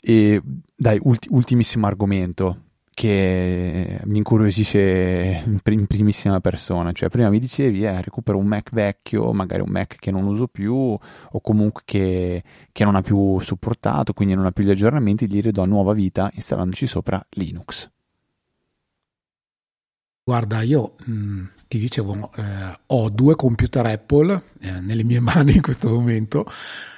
[0.00, 0.40] E
[0.74, 8.02] dai, ulti, ultimissimo argomento che mi incuriosisce in primissima persona, cioè prima mi dicevi eh,
[8.02, 12.84] recupero un Mac vecchio, magari un Mac che non uso più o comunque che, che
[12.84, 16.86] non ha più supportato, quindi non ha più gli aggiornamenti, gli ridò nuova vita installandoci
[16.86, 17.90] sopra Linux.
[20.22, 25.54] Guarda, io mh, mm, ti dicevo, eh, ho due computer Apple eh, nelle mie mani
[25.54, 26.44] in questo momento,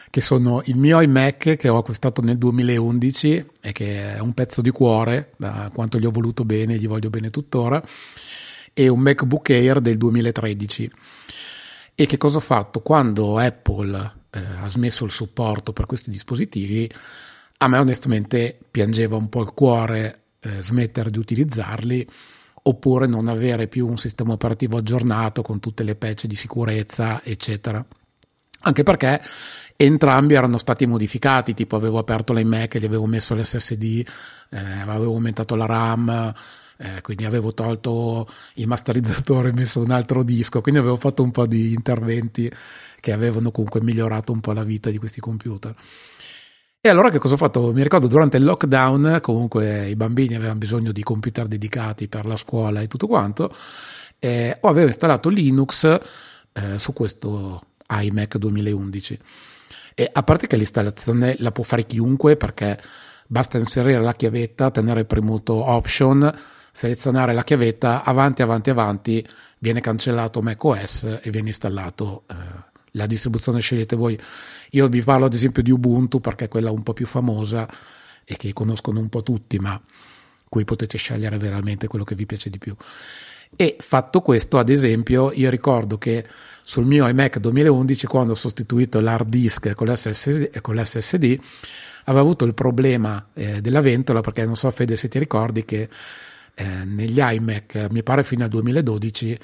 [0.08, 4.62] che sono il mio iMac che ho acquistato nel 2011 e che è un pezzo
[4.62, 7.82] di cuore, da quanto gli ho voluto bene, gli voglio bene tuttora,
[8.72, 10.90] e un MacBook Air del 2013.
[11.94, 12.80] E che cosa ho fatto?
[12.80, 16.90] Quando Apple eh, ha smesso il supporto per questi dispositivi,
[17.58, 22.08] a me onestamente piangeva un po' il cuore eh, smettere di utilizzarli
[22.62, 27.84] oppure non avere più un sistema operativo aggiornato con tutte le patch di sicurezza, eccetera.
[28.64, 29.20] Anche perché
[29.76, 34.06] entrambi erano stati modificati, tipo avevo aperto l'iMac gli avevo messo l'SSD,
[34.50, 36.32] eh, avevo aumentato la RAM,
[36.76, 41.32] eh, quindi avevo tolto il masterizzatore e messo un altro disco, quindi avevo fatto un
[41.32, 42.50] po' di interventi
[43.00, 45.74] che avevano comunque migliorato un po' la vita di questi computer.
[46.84, 47.72] E allora che cosa ho fatto?
[47.72, 52.34] Mi ricordo durante il lockdown, comunque i bambini avevano bisogno di computer dedicati per la
[52.34, 53.54] scuola e tutto quanto,
[54.18, 59.16] e avevo installato Linux eh, su questo iMac 2011.
[59.94, 62.82] E a parte che l'installazione la può fare chiunque perché
[63.28, 66.34] basta inserire la chiavetta, tenere premuto option,
[66.72, 69.28] selezionare la chiavetta, avanti, avanti, avanti,
[69.60, 74.18] viene cancellato macOS e viene installato eh, la distribuzione scegliete voi.
[74.70, 77.68] Io vi parlo ad esempio di Ubuntu perché è quella un po' più famosa
[78.24, 79.80] e che conoscono un po' tutti, ma
[80.48, 82.74] qui potete scegliere veramente quello che vi piace di più.
[83.54, 86.26] E fatto questo, ad esempio, io ricordo che
[86.62, 91.38] sul mio iMac 2011, quando ho sostituito l'hard disk con l'SSD, con l'SSD
[92.04, 95.88] avevo avuto il problema eh, della ventola, perché non so Fede se ti ricordi che
[96.54, 99.38] eh, negli iMac, mi pare fino al 2012,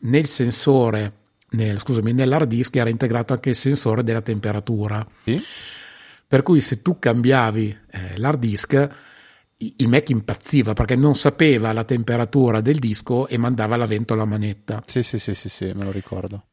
[0.00, 1.12] nel sensore,
[1.50, 5.06] nel, scusami, nell'hard disk era integrato anche il sensore della temperatura.
[5.24, 5.40] Sì.
[6.26, 8.90] Per cui se tu cambiavi eh, l'hard disk,
[9.56, 14.26] il Mac impazziva perché non sapeva la temperatura del disco e mandava la ventola a
[14.26, 14.82] manetta.
[14.86, 16.44] Sì, sì, sì, sì, sì, me lo ricordo.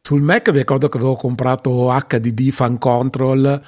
[0.00, 3.62] Sul Mac mi ricordo che avevo comprato HDD Fan Control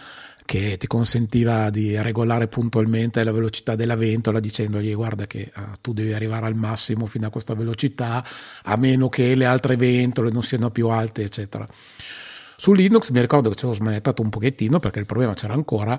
[0.45, 5.93] che ti consentiva di regolare puntualmente la velocità della ventola dicendogli guarda che uh, tu
[5.93, 8.25] devi arrivare al massimo fino a questa velocità
[8.65, 11.67] a meno che le altre ventole non siano più alte eccetera.
[12.57, 15.99] Su Linux mi ricordo che ci avevo smanettato un pochettino perché il problema c'era ancora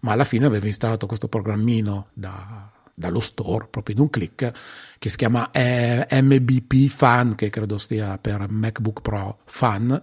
[0.00, 4.52] ma alla fine avevo installato questo programmino da, dallo store proprio in un clic
[4.98, 10.00] che si chiama eh, MBP Fan che credo stia per MacBook Pro Fan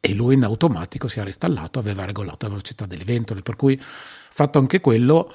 [0.00, 3.78] e lui in automatico si era installato aveva regolato la velocità delle ventole per cui
[3.80, 5.32] fatto anche quello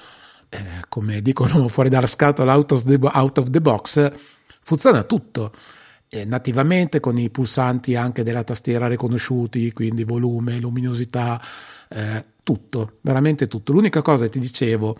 [0.49, 0.59] eh,
[0.89, 4.11] come dicono fuori dalla scatola out of the, box
[4.61, 5.51] funziona tutto
[6.07, 11.41] eh, nativamente con i pulsanti anche della tastiera riconosciuti quindi volume luminosità
[11.89, 13.71] eh, tutto, veramente tutto.
[13.71, 14.95] L'unica cosa che ti dicevo,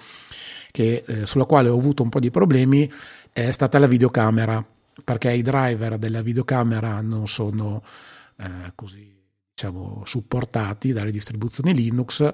[0.72, 2.90] che, eh, sulla quale ho avuto un po' di problemi,
[3.32, 4.66] è stata la videocamera,
[5.04, 7.84] perché i driver della videocamera non sono
[8.38, 9.13] eh, così
[9.64, 12.30] diciamo, supportati dalle distribuzioni Linux.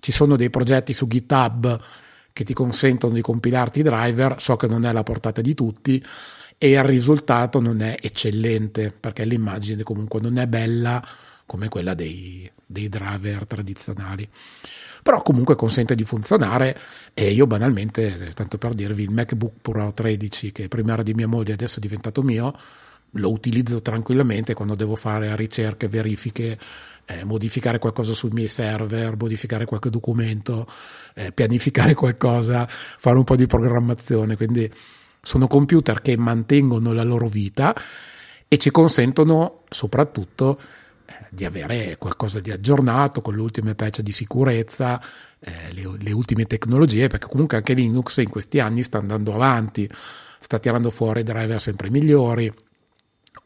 [0.00, 1.80] Ci sono dei progetti su GitHub
[2.32, 6.04] che ti consentono di compilarti i driver, so che non è alla portata di tutti
[6.58, 11.02] e il risultato non è eccellente perché l'immagine comunque non è bella
[11.46, 14.28] come quella dei, dei driver tradizionali
[15.02, 16.76] però comunque consente di funzionare
[17.14, 21.28] e io banalmente, tanto per dirvi, il MacBook Pro 13 che prima era di mia
[21.28, 22.52] moglie adesso è diventato mio,
[23.16, 26.58] lo utilizzo tranquillamente quando devo fare ricerche, verifiche,
[27.06, 30.66] eh, modificare qualcosa sui miei server, modificare qualche documento,
[31.14, 34.70] eh, pianificare qualcosa, fare un po' di programmazione, quindi
[35.20, 37.74] sono computer che mantengono la loro vita
[38.48, 40.58] e ci consentono soprattutto
[41.30, 45.00] di avere qualcosa di aggiornato con le ultime patch di sicurezza,
[45.40, 49.88] eh, le, le, ultime tecnologie, perché comunque anche Linux in questi anni sta andando avanti,
[50.40, 52.52] sta tirando fuori driver sempre migliori,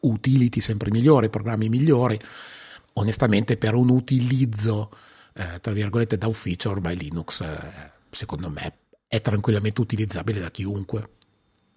[0.01, 2.19] utility sempre migliori, programmi migliori.
[2.93, 4.91] Onestamente per un utilizzo,
[5.33, 8.73] eh, tra virgolette, da ufficio, ormai Linux, eh, secondo me,
[9.07, 11.09] è tranquillamente utilizzabile da chiunque.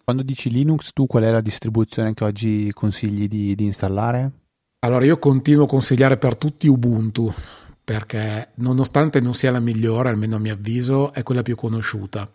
[0.05, 4.31] Quando dici Linux, tu qual è la distribuzione che oggi consigli di, di installare?
[4.81, 7.33] Allora io continuo a consigliare per tutti Ubuntu
[7.83, 12.31] perché nonostante non sia la migliore, almeno a mio avviso, è quella più conosciuta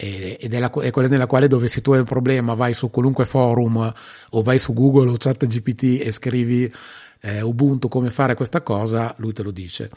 [0.00, 2.88] ed è, la, è, quella nella quale dove se tu hai un problema vai su
[2.88, 3.92] qualunque forum
[4.30, 6.72] o vai su Google o ChatGPT e scrivi
[7.20, 9.90] eh, Ubuntu come fare questa cosa, lui te lo dice.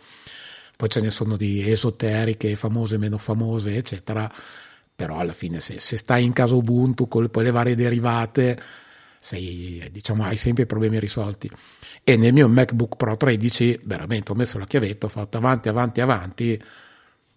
[0.75, 4.27] Poi ce ne sono di esoteriche, famose, meno famose, eccetera,
[4.95, 8.59] però alla fine se, se stai in casa Ubuntu con poi le varie derivate,
[9.19, 11.47] sei, diciamo, hai sempre i problemi risolti
[12.03, 16.01] e nel mio MacBook Pro 13 veramente ho messo la chiavetta, ho fatto avanti, avanti,
[16.01, 16.61] avanti,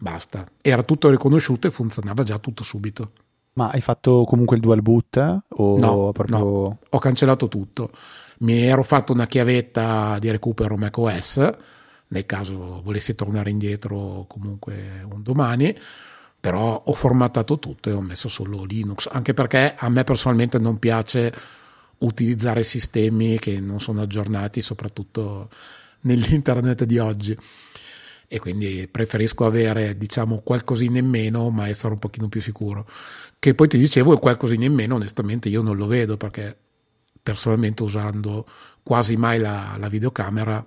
[0.05, 0.45] basta.
[0.61, 3.13] Era tutto riconosciuto e funzionava già tutto subito.
[3.55, 5.17] Ma hai fatto comunque il dual boot?
[5.49, 6.39] O no, proprio...
[6.39, 7.91] no, ho cancellato tutto.
[8.41, 11.51] Mi ero fatto una chiavetta di recupero macOS,
[12.09, 15.75] nel caso volessi tornare indietro comunque un domani,
[16.39, 20.79] però ho formattato tutto e ho messo solo Linux, anche perché a me personalmente non
[20.79, 21.33] piace
[21.99, 25.49] utilizzare sistemi che non sono aggiornati, soprattutto
[26.01, 27.39] nell'internet di oggi.
[28.29, 32.87] E quindi preferisco avere, diciamo, qualcosina in meno, ma essere un pochino più sicuro.
[33.39, 36.57] Che poi ti dicevo, il qualcosina in meno, onestamente, io non lo vedo perché
[37.22, 38.47] personalmente usando
[38.83, 40.64] quasi mai la, la videocamera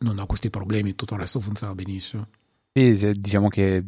[0.00, 2.28] non ho questi problemi, tutto il resto funziona benissimo.
[2.72, 3.84] Sì, diciamo che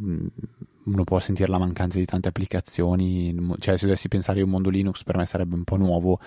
[0.82, 4.70] uno può sentire la mancanza di tante applicazioni, cioè se dovessi pensare a un mondo
[4.70, 6.18] Linux per me sarebbe un po' nuovo,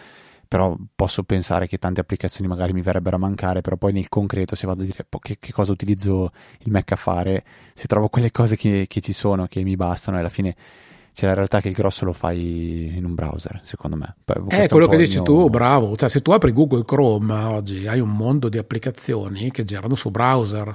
[0.53, 4.53] però posso pensare che tante applicazioni magari mi verrebbero a mancare, però poi nel concreto
[4.53, 7.43] se vado a dire che, che cosa utilizzo il Mac a fare,
[7.73, 10.55] se trovo quelle cose che, che ci sono, che mi bastano, e alla fine
[11.11, 14.15] c'è la realtà che il grosso lo fai in un browser, secondo me.
[14.47, 15.23] È quello che dici mio...
[15.23, 15.95] tu, bravo.
[15.95, 20.11] Cioè, se tu apri Google Chrome oggi hai un mondo di applicazioni che girano su
[20.11, 20.71] browser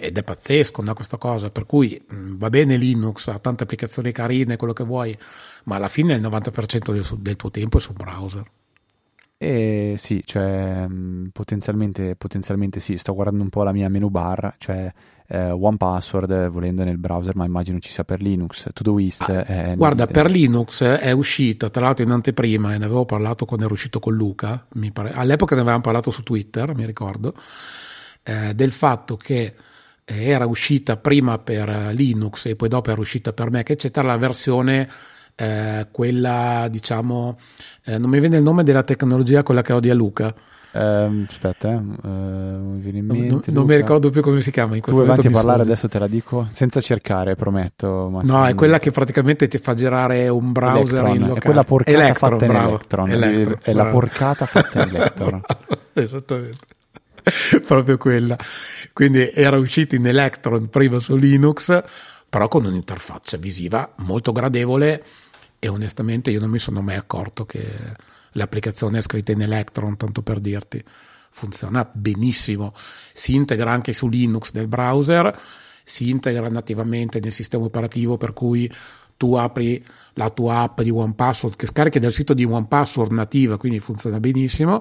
[0.00, 4.10] ed è pazzesco no, questa cosa, per cui mh, va bene Linux, ha tante applicazioni
[4.10, 5.14] carine, quello che vuoi,
[5.64, 8.50] ma alla fine il 90% del, del tuo tempo è su browser.
[9.38, 10.86] Eh sì, cioè
[11.30, 14.90] potenzialmente, potenzialmente sì, sto guardando un po' la mia menu bar, cioè
[15.28, 19.28] eh, One Password volendo nel browser, ma immagino ci sia per Linux, Todoist.
[19.28, 23.44] Ah, è, guarda, per Linux è uscita, tra l'altro in anteprima, e ne avevo parlato
[23.44, 27.34] quando ero uscito con Luca, pare, all'epoca ne avevamo parlato su Twitter, mi ricordo,
[28.22, 29.54] eh, del fatto che
[30.04, 34.88] era uscita prima per Linux e poi dopo era uscita per Mac, eccetera, la versione
[35.36, 37.36] eh, quella diciamo,
[37.84, 40.34] eh, non mi viene il nome della tecnologia, quella che odia Luca.
[40.72, 43.28] Uh, aspetta, uh, mi viene in mente.
[43.30, 44.74] Non, non mi ricordo più come si chiama.
[44.74, 48.20] In questo tu avanti a parlare, adesso te la dico senza cercare, prometto.
[48.22, 51.38] no, è quella che praticamente ti fa girare un browser Electron, in locale.
[51.38, 52.66] È quella porcata Electron, fatta bravo.
[52.66, 53.10] in Electron.
[53.10, 53.78] Electron, è bravo.
[53.78, 55.42] la porcata fatta in Electron.
[55.94, 56.74] Esattamente.
[57.66, 58.36] Proprio quella.
[58.92, 61.82] Quindi era uscita in Electron prima su Linux,
[62.28, 65.02] però con un'interfaccia visiva molto gradevole
[65.58, 67.64] e onestamente io non mi sono mai accorto che
[68.32, 70.82] l'applicazione è scritta in Electron, tanto per dirti.
[71.30, 72.72] Funziona benissimo,
[73.12, 75.38] si integra anche su Linux nel browser,
[75.84, 78.70] si integra nativamente nel sistema operativo per cui
[79.16, 79.84] tu apri
[80.14, 84.80] la tua app di OnePassword che scarichi dal sito di OnePassword nativa, quindi funziona benissimo,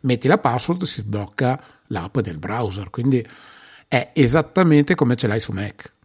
[0.00, 3.24] metti la password, si sblocca l'app del browser, quindi
[3.86, 5.96] è esattamente come ce l'hai su Mac.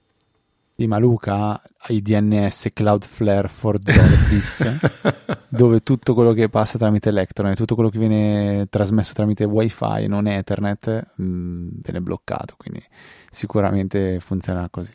[0.75, 4.79] Sì, ma Luca ha i DNS Cloudflare for Zorzis,
[5.47, 10.25] dove tutto quello che passa tramite Electron tutto quello che viene trasmesso tramite Wi-Fi, non
[10.25, 12.83] Ethernet, mh, viene bloccato, quindi
[13.29, 14.91] sicuramente funziona così.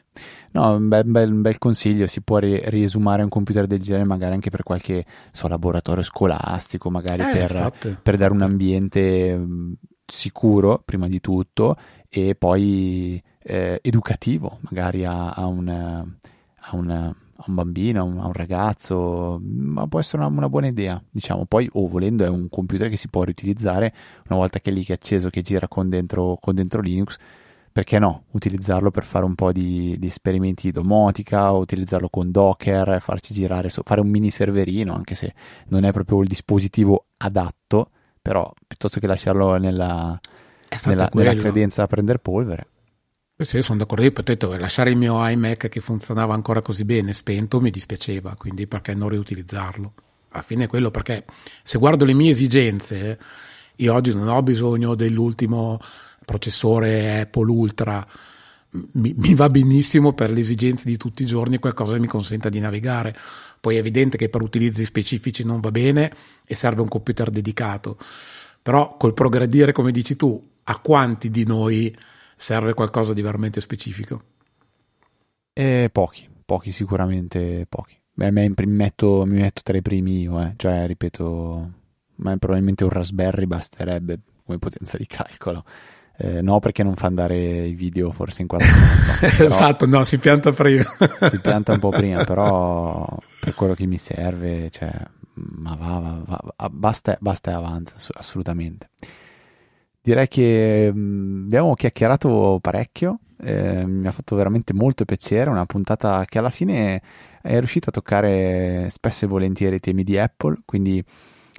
[0.53, 4.35] No, un bel, bel, bel consiglio, si può ri- riesumare un computer del genere magari
[4.35, 9.75] anche per qualche so, laboratorio scolastico, magari Eh, per, per dare un ambiente mh,
[10.05, 11.77] sicuro prima di tutto
[12.09, 18.19] e poi eh, educativo magari a, a, un, a, un, a un bambino, a un,
[18.19, 21.45] un ragazzo, ma può essere una, una buona idea, diciamo.
[21.45, 23.95] Poi, o volendo, è un computer che si può riutilizzare
[24.29, 27.17] una volta che è lì che è acceso, che gira con dentro, con dentro Linux.
[27.71, 28.25] Perché no?
[28.33, 33.69] Utilizzarlo per fare un po' di, di esperimenti di domotica, utilizzarlo con Docker, farci girare,
[33.71, 35.33] fare un mini serverino, anche se
[35.69, 37.91] non è proprio il dispositivo adatto,
[38.21, 40.19] però piuttosto che lasciarlo nella,
[40.85, 42.67] nella, nella credenza a prendere polvere.
[43.37, 44.03] Eh Sì, sono d'accordo.
[44.03, 48.67] Io potevo lasciare il mio iMac che funzionava ancora così bene spento mi dispiaceva, quindi
[48.67, 49.95] perché non riutilizzarlo?
[50.31, 51.25] Alla fine è quello perché
[51.63, 53.19] se guardo le mie esigenze, eh,
[53.77, 55.79] io oggi non ho bisogno dell'ultimo
[56.25, 58.07] processore Apple Ultra,
[58.71, 62.49] mi, mi va benissimo per le esigenze di tutti i giorni qualcosa che mi consenta
[62.49, 63.17] di navigare.
[63.61, 66.13] Poi è evidente che per utilizzi specifici non va bene
[66.45, 67.97] e serve un computer dedicato.
[68.61, 71.95] Però col progredire, come dici tu, a quanti di noi
[72.37, 74.23] serve qualcosa di veramente specifico?
[75.53, 77.97] E pochi, pochi sicuramente pochi.
[78.13, 80.55] Beh, mi, metto, mi metto tra i primi io, eh.
[80.57, 81.73] cioè ripeto,
[82.17, 85.65] ma probabilmente un Raspberry basterebbe come potenza di calcolo.
[86.21, 87.37] Eh, no, perché non fa andare
[87.67, 89.21] i video forse in 4K.
[89.39, 90.85] però esatto, no, si pianta prima.
[91.31, 93.07] Si pianta un po' prima, però
[93.41, 94.93] per quello che mi serve, cioè,
[95.35, 98.91] ma va, va, va, va, basta, basta e avanza, ass- assolutamente.
[100.09, 106.25] Direi che mh, abbiamo chiacchierato parecchio, eh, mi ha fatto veramente molto piacere, una puntata
[106.25, 107.03] che alla fine
[107.43, 111.05] è riuscita a toccare spesso e volentieri i temi di Apple, quindi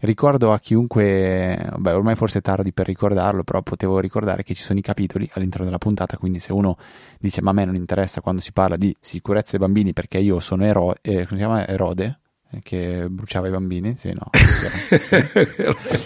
[0.01, 4.63] ricordo a chiunque, beh ormai forse è tardi per ricordarlo, però potevo ricordare che ci
[4.63, 6.75] sono i capitoli all'interno della puntata, quindi se uno
[7.19, 10.39] dice ma a me non interessa quando si parla di sicurezza ai bambini perché io
[10.39, 11.27] sono Ero- eh?
[11.67, 12.19] Erode,
[12.63, 14.29] che bruciava i bambini, sì no.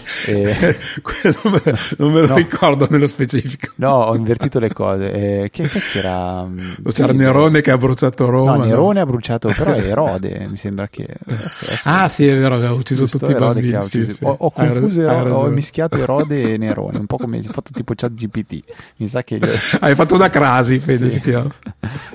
[0.04, 0.30] Sì.
[0.32, 0.76] E-
[1.42, 1.62] non me,
[1.98, 2.34] non me lo No.
[2.36, 3.72] ricordo nello specifico.
[3.76, 5.12] No, ho invertito le cose.
[5.12, 6.44] Eh, che, che c'era?
[6.44, 6.58] mm,
[6.90, 8.56] C'era sì, Nerone che ha bruciato Roma.
[8.56, 11.06] No, Nerone ha bruciato, però è Erode, mi sembra che...
[11.26, 13.70] adesso- adesso- Ah, sì, è vero, ha ucciso tutti i bambini.
[13.72, 14.24] che sì, ucciso- sì.
[14.24, 17.92] Ho, ho confuso, Erode- ho mischiato Erode e Nerone, un po' come ho fatto tipo
[17.94, 18.60] chat GPT.
[18.96, 19.38] Mi sa che
[19.80, 21.18] Hai fatto una crasi, Fede, Sì.
[21.18, 21.50] si chiama.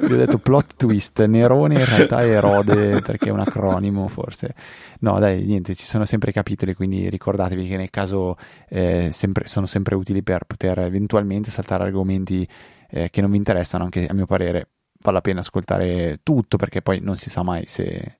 [0.01, 4.53] gli ho detto plot twist, Nerone in realtà è Erode perché è un acronimo forse.
[4.99, 8.35] No, dai, niente, ci sono sempre capitoli, quindi ricordatevi che nel caso
[8.67, 12.47] eh, sempre- sono sempre utili per poter eventualmente saltare argomenti
[12.89, 14.67] eh, che non vi interessano, anche a mio parere
[15.01, 18.17] vale la pena ascoltare tutto perché poi non si sa mai se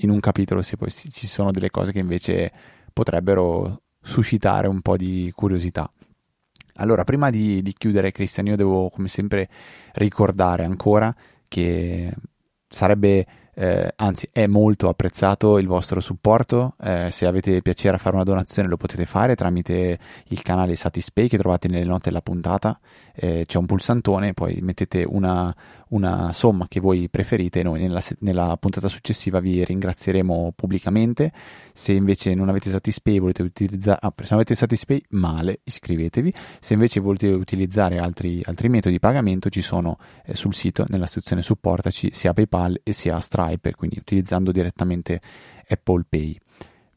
[0.00, 2.52] in un capitolo si poi- ci sono delle cose che invece
[2.92, 5.90] potrebbero suscitare un po' di curiosità.
[6.78, 9.48] Allora, prima di, di chiudere, Cristian, io devo come sempre
[9.94, 11.14] ricordare ancora
[11.48, 12.12] che
[12.68, 13.26] sarebbe
[13.58, 18.24] eh, anzi è molto apprezzato il vostro supporto, eh, se avete piacere a fare una
[18.24, 22.78] donazione lo potete fare tramite il canale Satispay che trovate nelle note della puntata,
[23.14, 25.54] eh, c'è un pulsantone, poi mettete una,
[25.88, 31.32] una somma che voi preferite noi nella, nella, puntata successiva vi ringrazieremo pubblicamente.
[31.72, 36.32] Se invece non avete Satispay volete utilizzare, ah, se non avete Satispay male, iscrivetevi.
[36.60, 41.06] Se invece volete utilizzare altri, altri metodi di pagamento ci sono eh, sul sito nella
[41.06, 45.20] sezione supportaci sia PayPal e sia Stripe, quindi utilizzando direttamente
[45.68, 46.38] Apple Pay.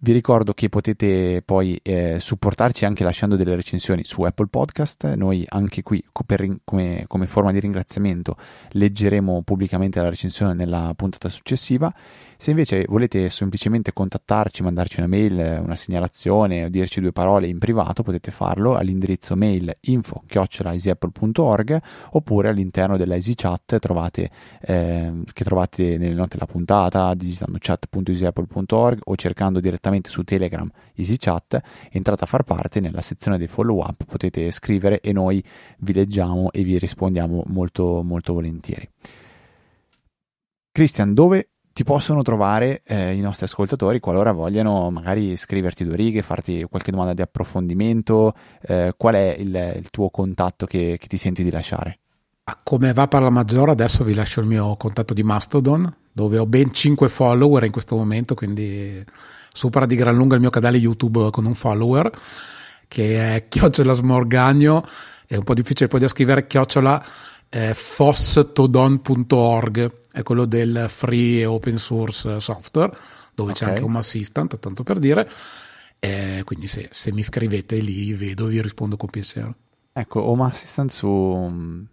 [0.02, 5.14] Vi ricordo che potete poi eh, supportarci anche lasciando delle recensioni su Apple Podcast.
[5.16, 8.38] Noi anche qui, per, come, come forma di ringraziamento,
[8.70, 11.94] leggeremo pubblicamente la recensione nella puntata successiva
[12.42, 17.58] se invece volete semplicemente contattarci, mandarci una mail, una segnalazione o dirci due parole in
[17.58, 26.14] privato, potete farlo all'indirizzo mail info-easyapple.org oppure all'interno della EasyChat trovate, eh, che trovate nelle
[26.14, 31.60] note della puntata digitando chat.easyapple.org o cercando direttamente su Telegram EasyChat,
[31.92, 35.44] entrate a far parte nella sezione dei follow up, potete scrivere e noi
[35.80, 38.90] vi leggiamo e vi rispondiamo molto molto volentieri.
[40.72, 41.50] Christian, dove
[41.80, 46.92] ti possono trovare eh, i nostri ascoltatori qualora vogliano magari scriverti due righe, farti qualche
[46.92, 48.34] domanda di approfondimento,
[48.64, 52.00] eh, qual è il, il tuo contatto che, che, ti senti di lasciare?
[52.64, 56.46] Come va per la maggiore, adesso vi lascio il mio contatto di Mastodon, dove ho
[56.46, 59.02] ben 5 follower in questo momento, quindi
[59.54, 62.12] supera di gran lunga il mio canale YouTube con un follower,
[62.90, 64.84] che è Chiocciola Smorgagno,
[65.26, 67.02] è un po' difficile poi da scrivere Chiocciola
[67.50, 72.92] eh, fosstodon.org è quello del free e open source software,
[73.34, 73.68] dove okay.
[73.68, 75.30] c'è anche un assistant, tanto per dire.
[76.00, 79.56] Eh, quindi se, se, mi scrivete lì, vedo vi rispondo con piacere.
[79.92, 81.88] Ecco, Home Assistant su,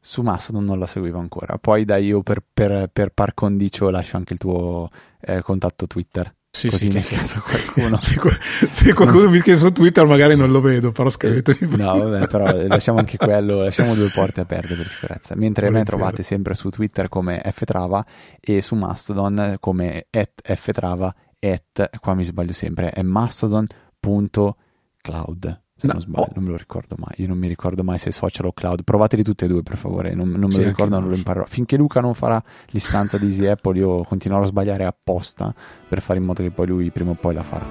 [0.00, 1.58] su Mastodon non la seguivo ancora.
[1.58, 4.88] Poi da io per, per, per par condicio lascio anche il tuo
[5.20, 6.32] eh, contatto Twitter.
[6.62, 7.16] Sì, Così sì, nel sì.
[7.16, 7.98] caso qualcuno.
[8.02, 8.20] se,
[8.70, 11.76] se qualcuno mi scrive su Twitter magari non lo vedo, però scrivetemi.
[11.76, 15.34] No, vabbè, però lasciamo anche quello, lasciamo due porte aperte per sicurezza.
[15.34, 18.06] Mentre me trovate sempre su Twitter come ftrava
[18.38, 20.06] e su Mastodon come
[20.40, 26.32] ftrava, at, qua mi sbaglio sempre, è mastodon.cloud se no, non sbaglio, oh.
[26.34, 27.14] non me lo ricordo mai.
[27.16, 28.84] Io non mi ricordo mai se social o cloud.
[28.84, 30.14] Provateli tutte e due, per favore.
[30.14, 31.44] Non, non me sì, lo ricordo, non lo imparerò.
[31.44, 35.52] Finché Luca non farà l'istanza di Easy Apple, io continuerò a sbagliare apposta
[35.88, 37.66] per fare in modo che poi lui prima o poi la farà.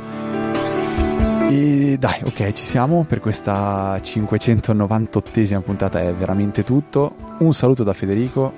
[1.49, 6.01] E dai, ok, ci siamo per questa 598esima puntata.
[6.01, 7.15] È veramente tutto.
[7.39, 8.53] Un saluto da Federico.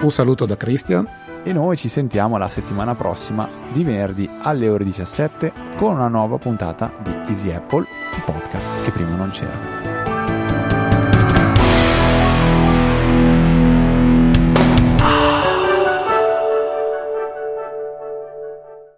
[0.00, 4.84] Un saluto da Christian e noi ci sentiamo la settimana prossima di venerdì alle ore
[4.84, 9.97] 17 con una nuova puntata di Easy Apple, il podcast che prima non c'era.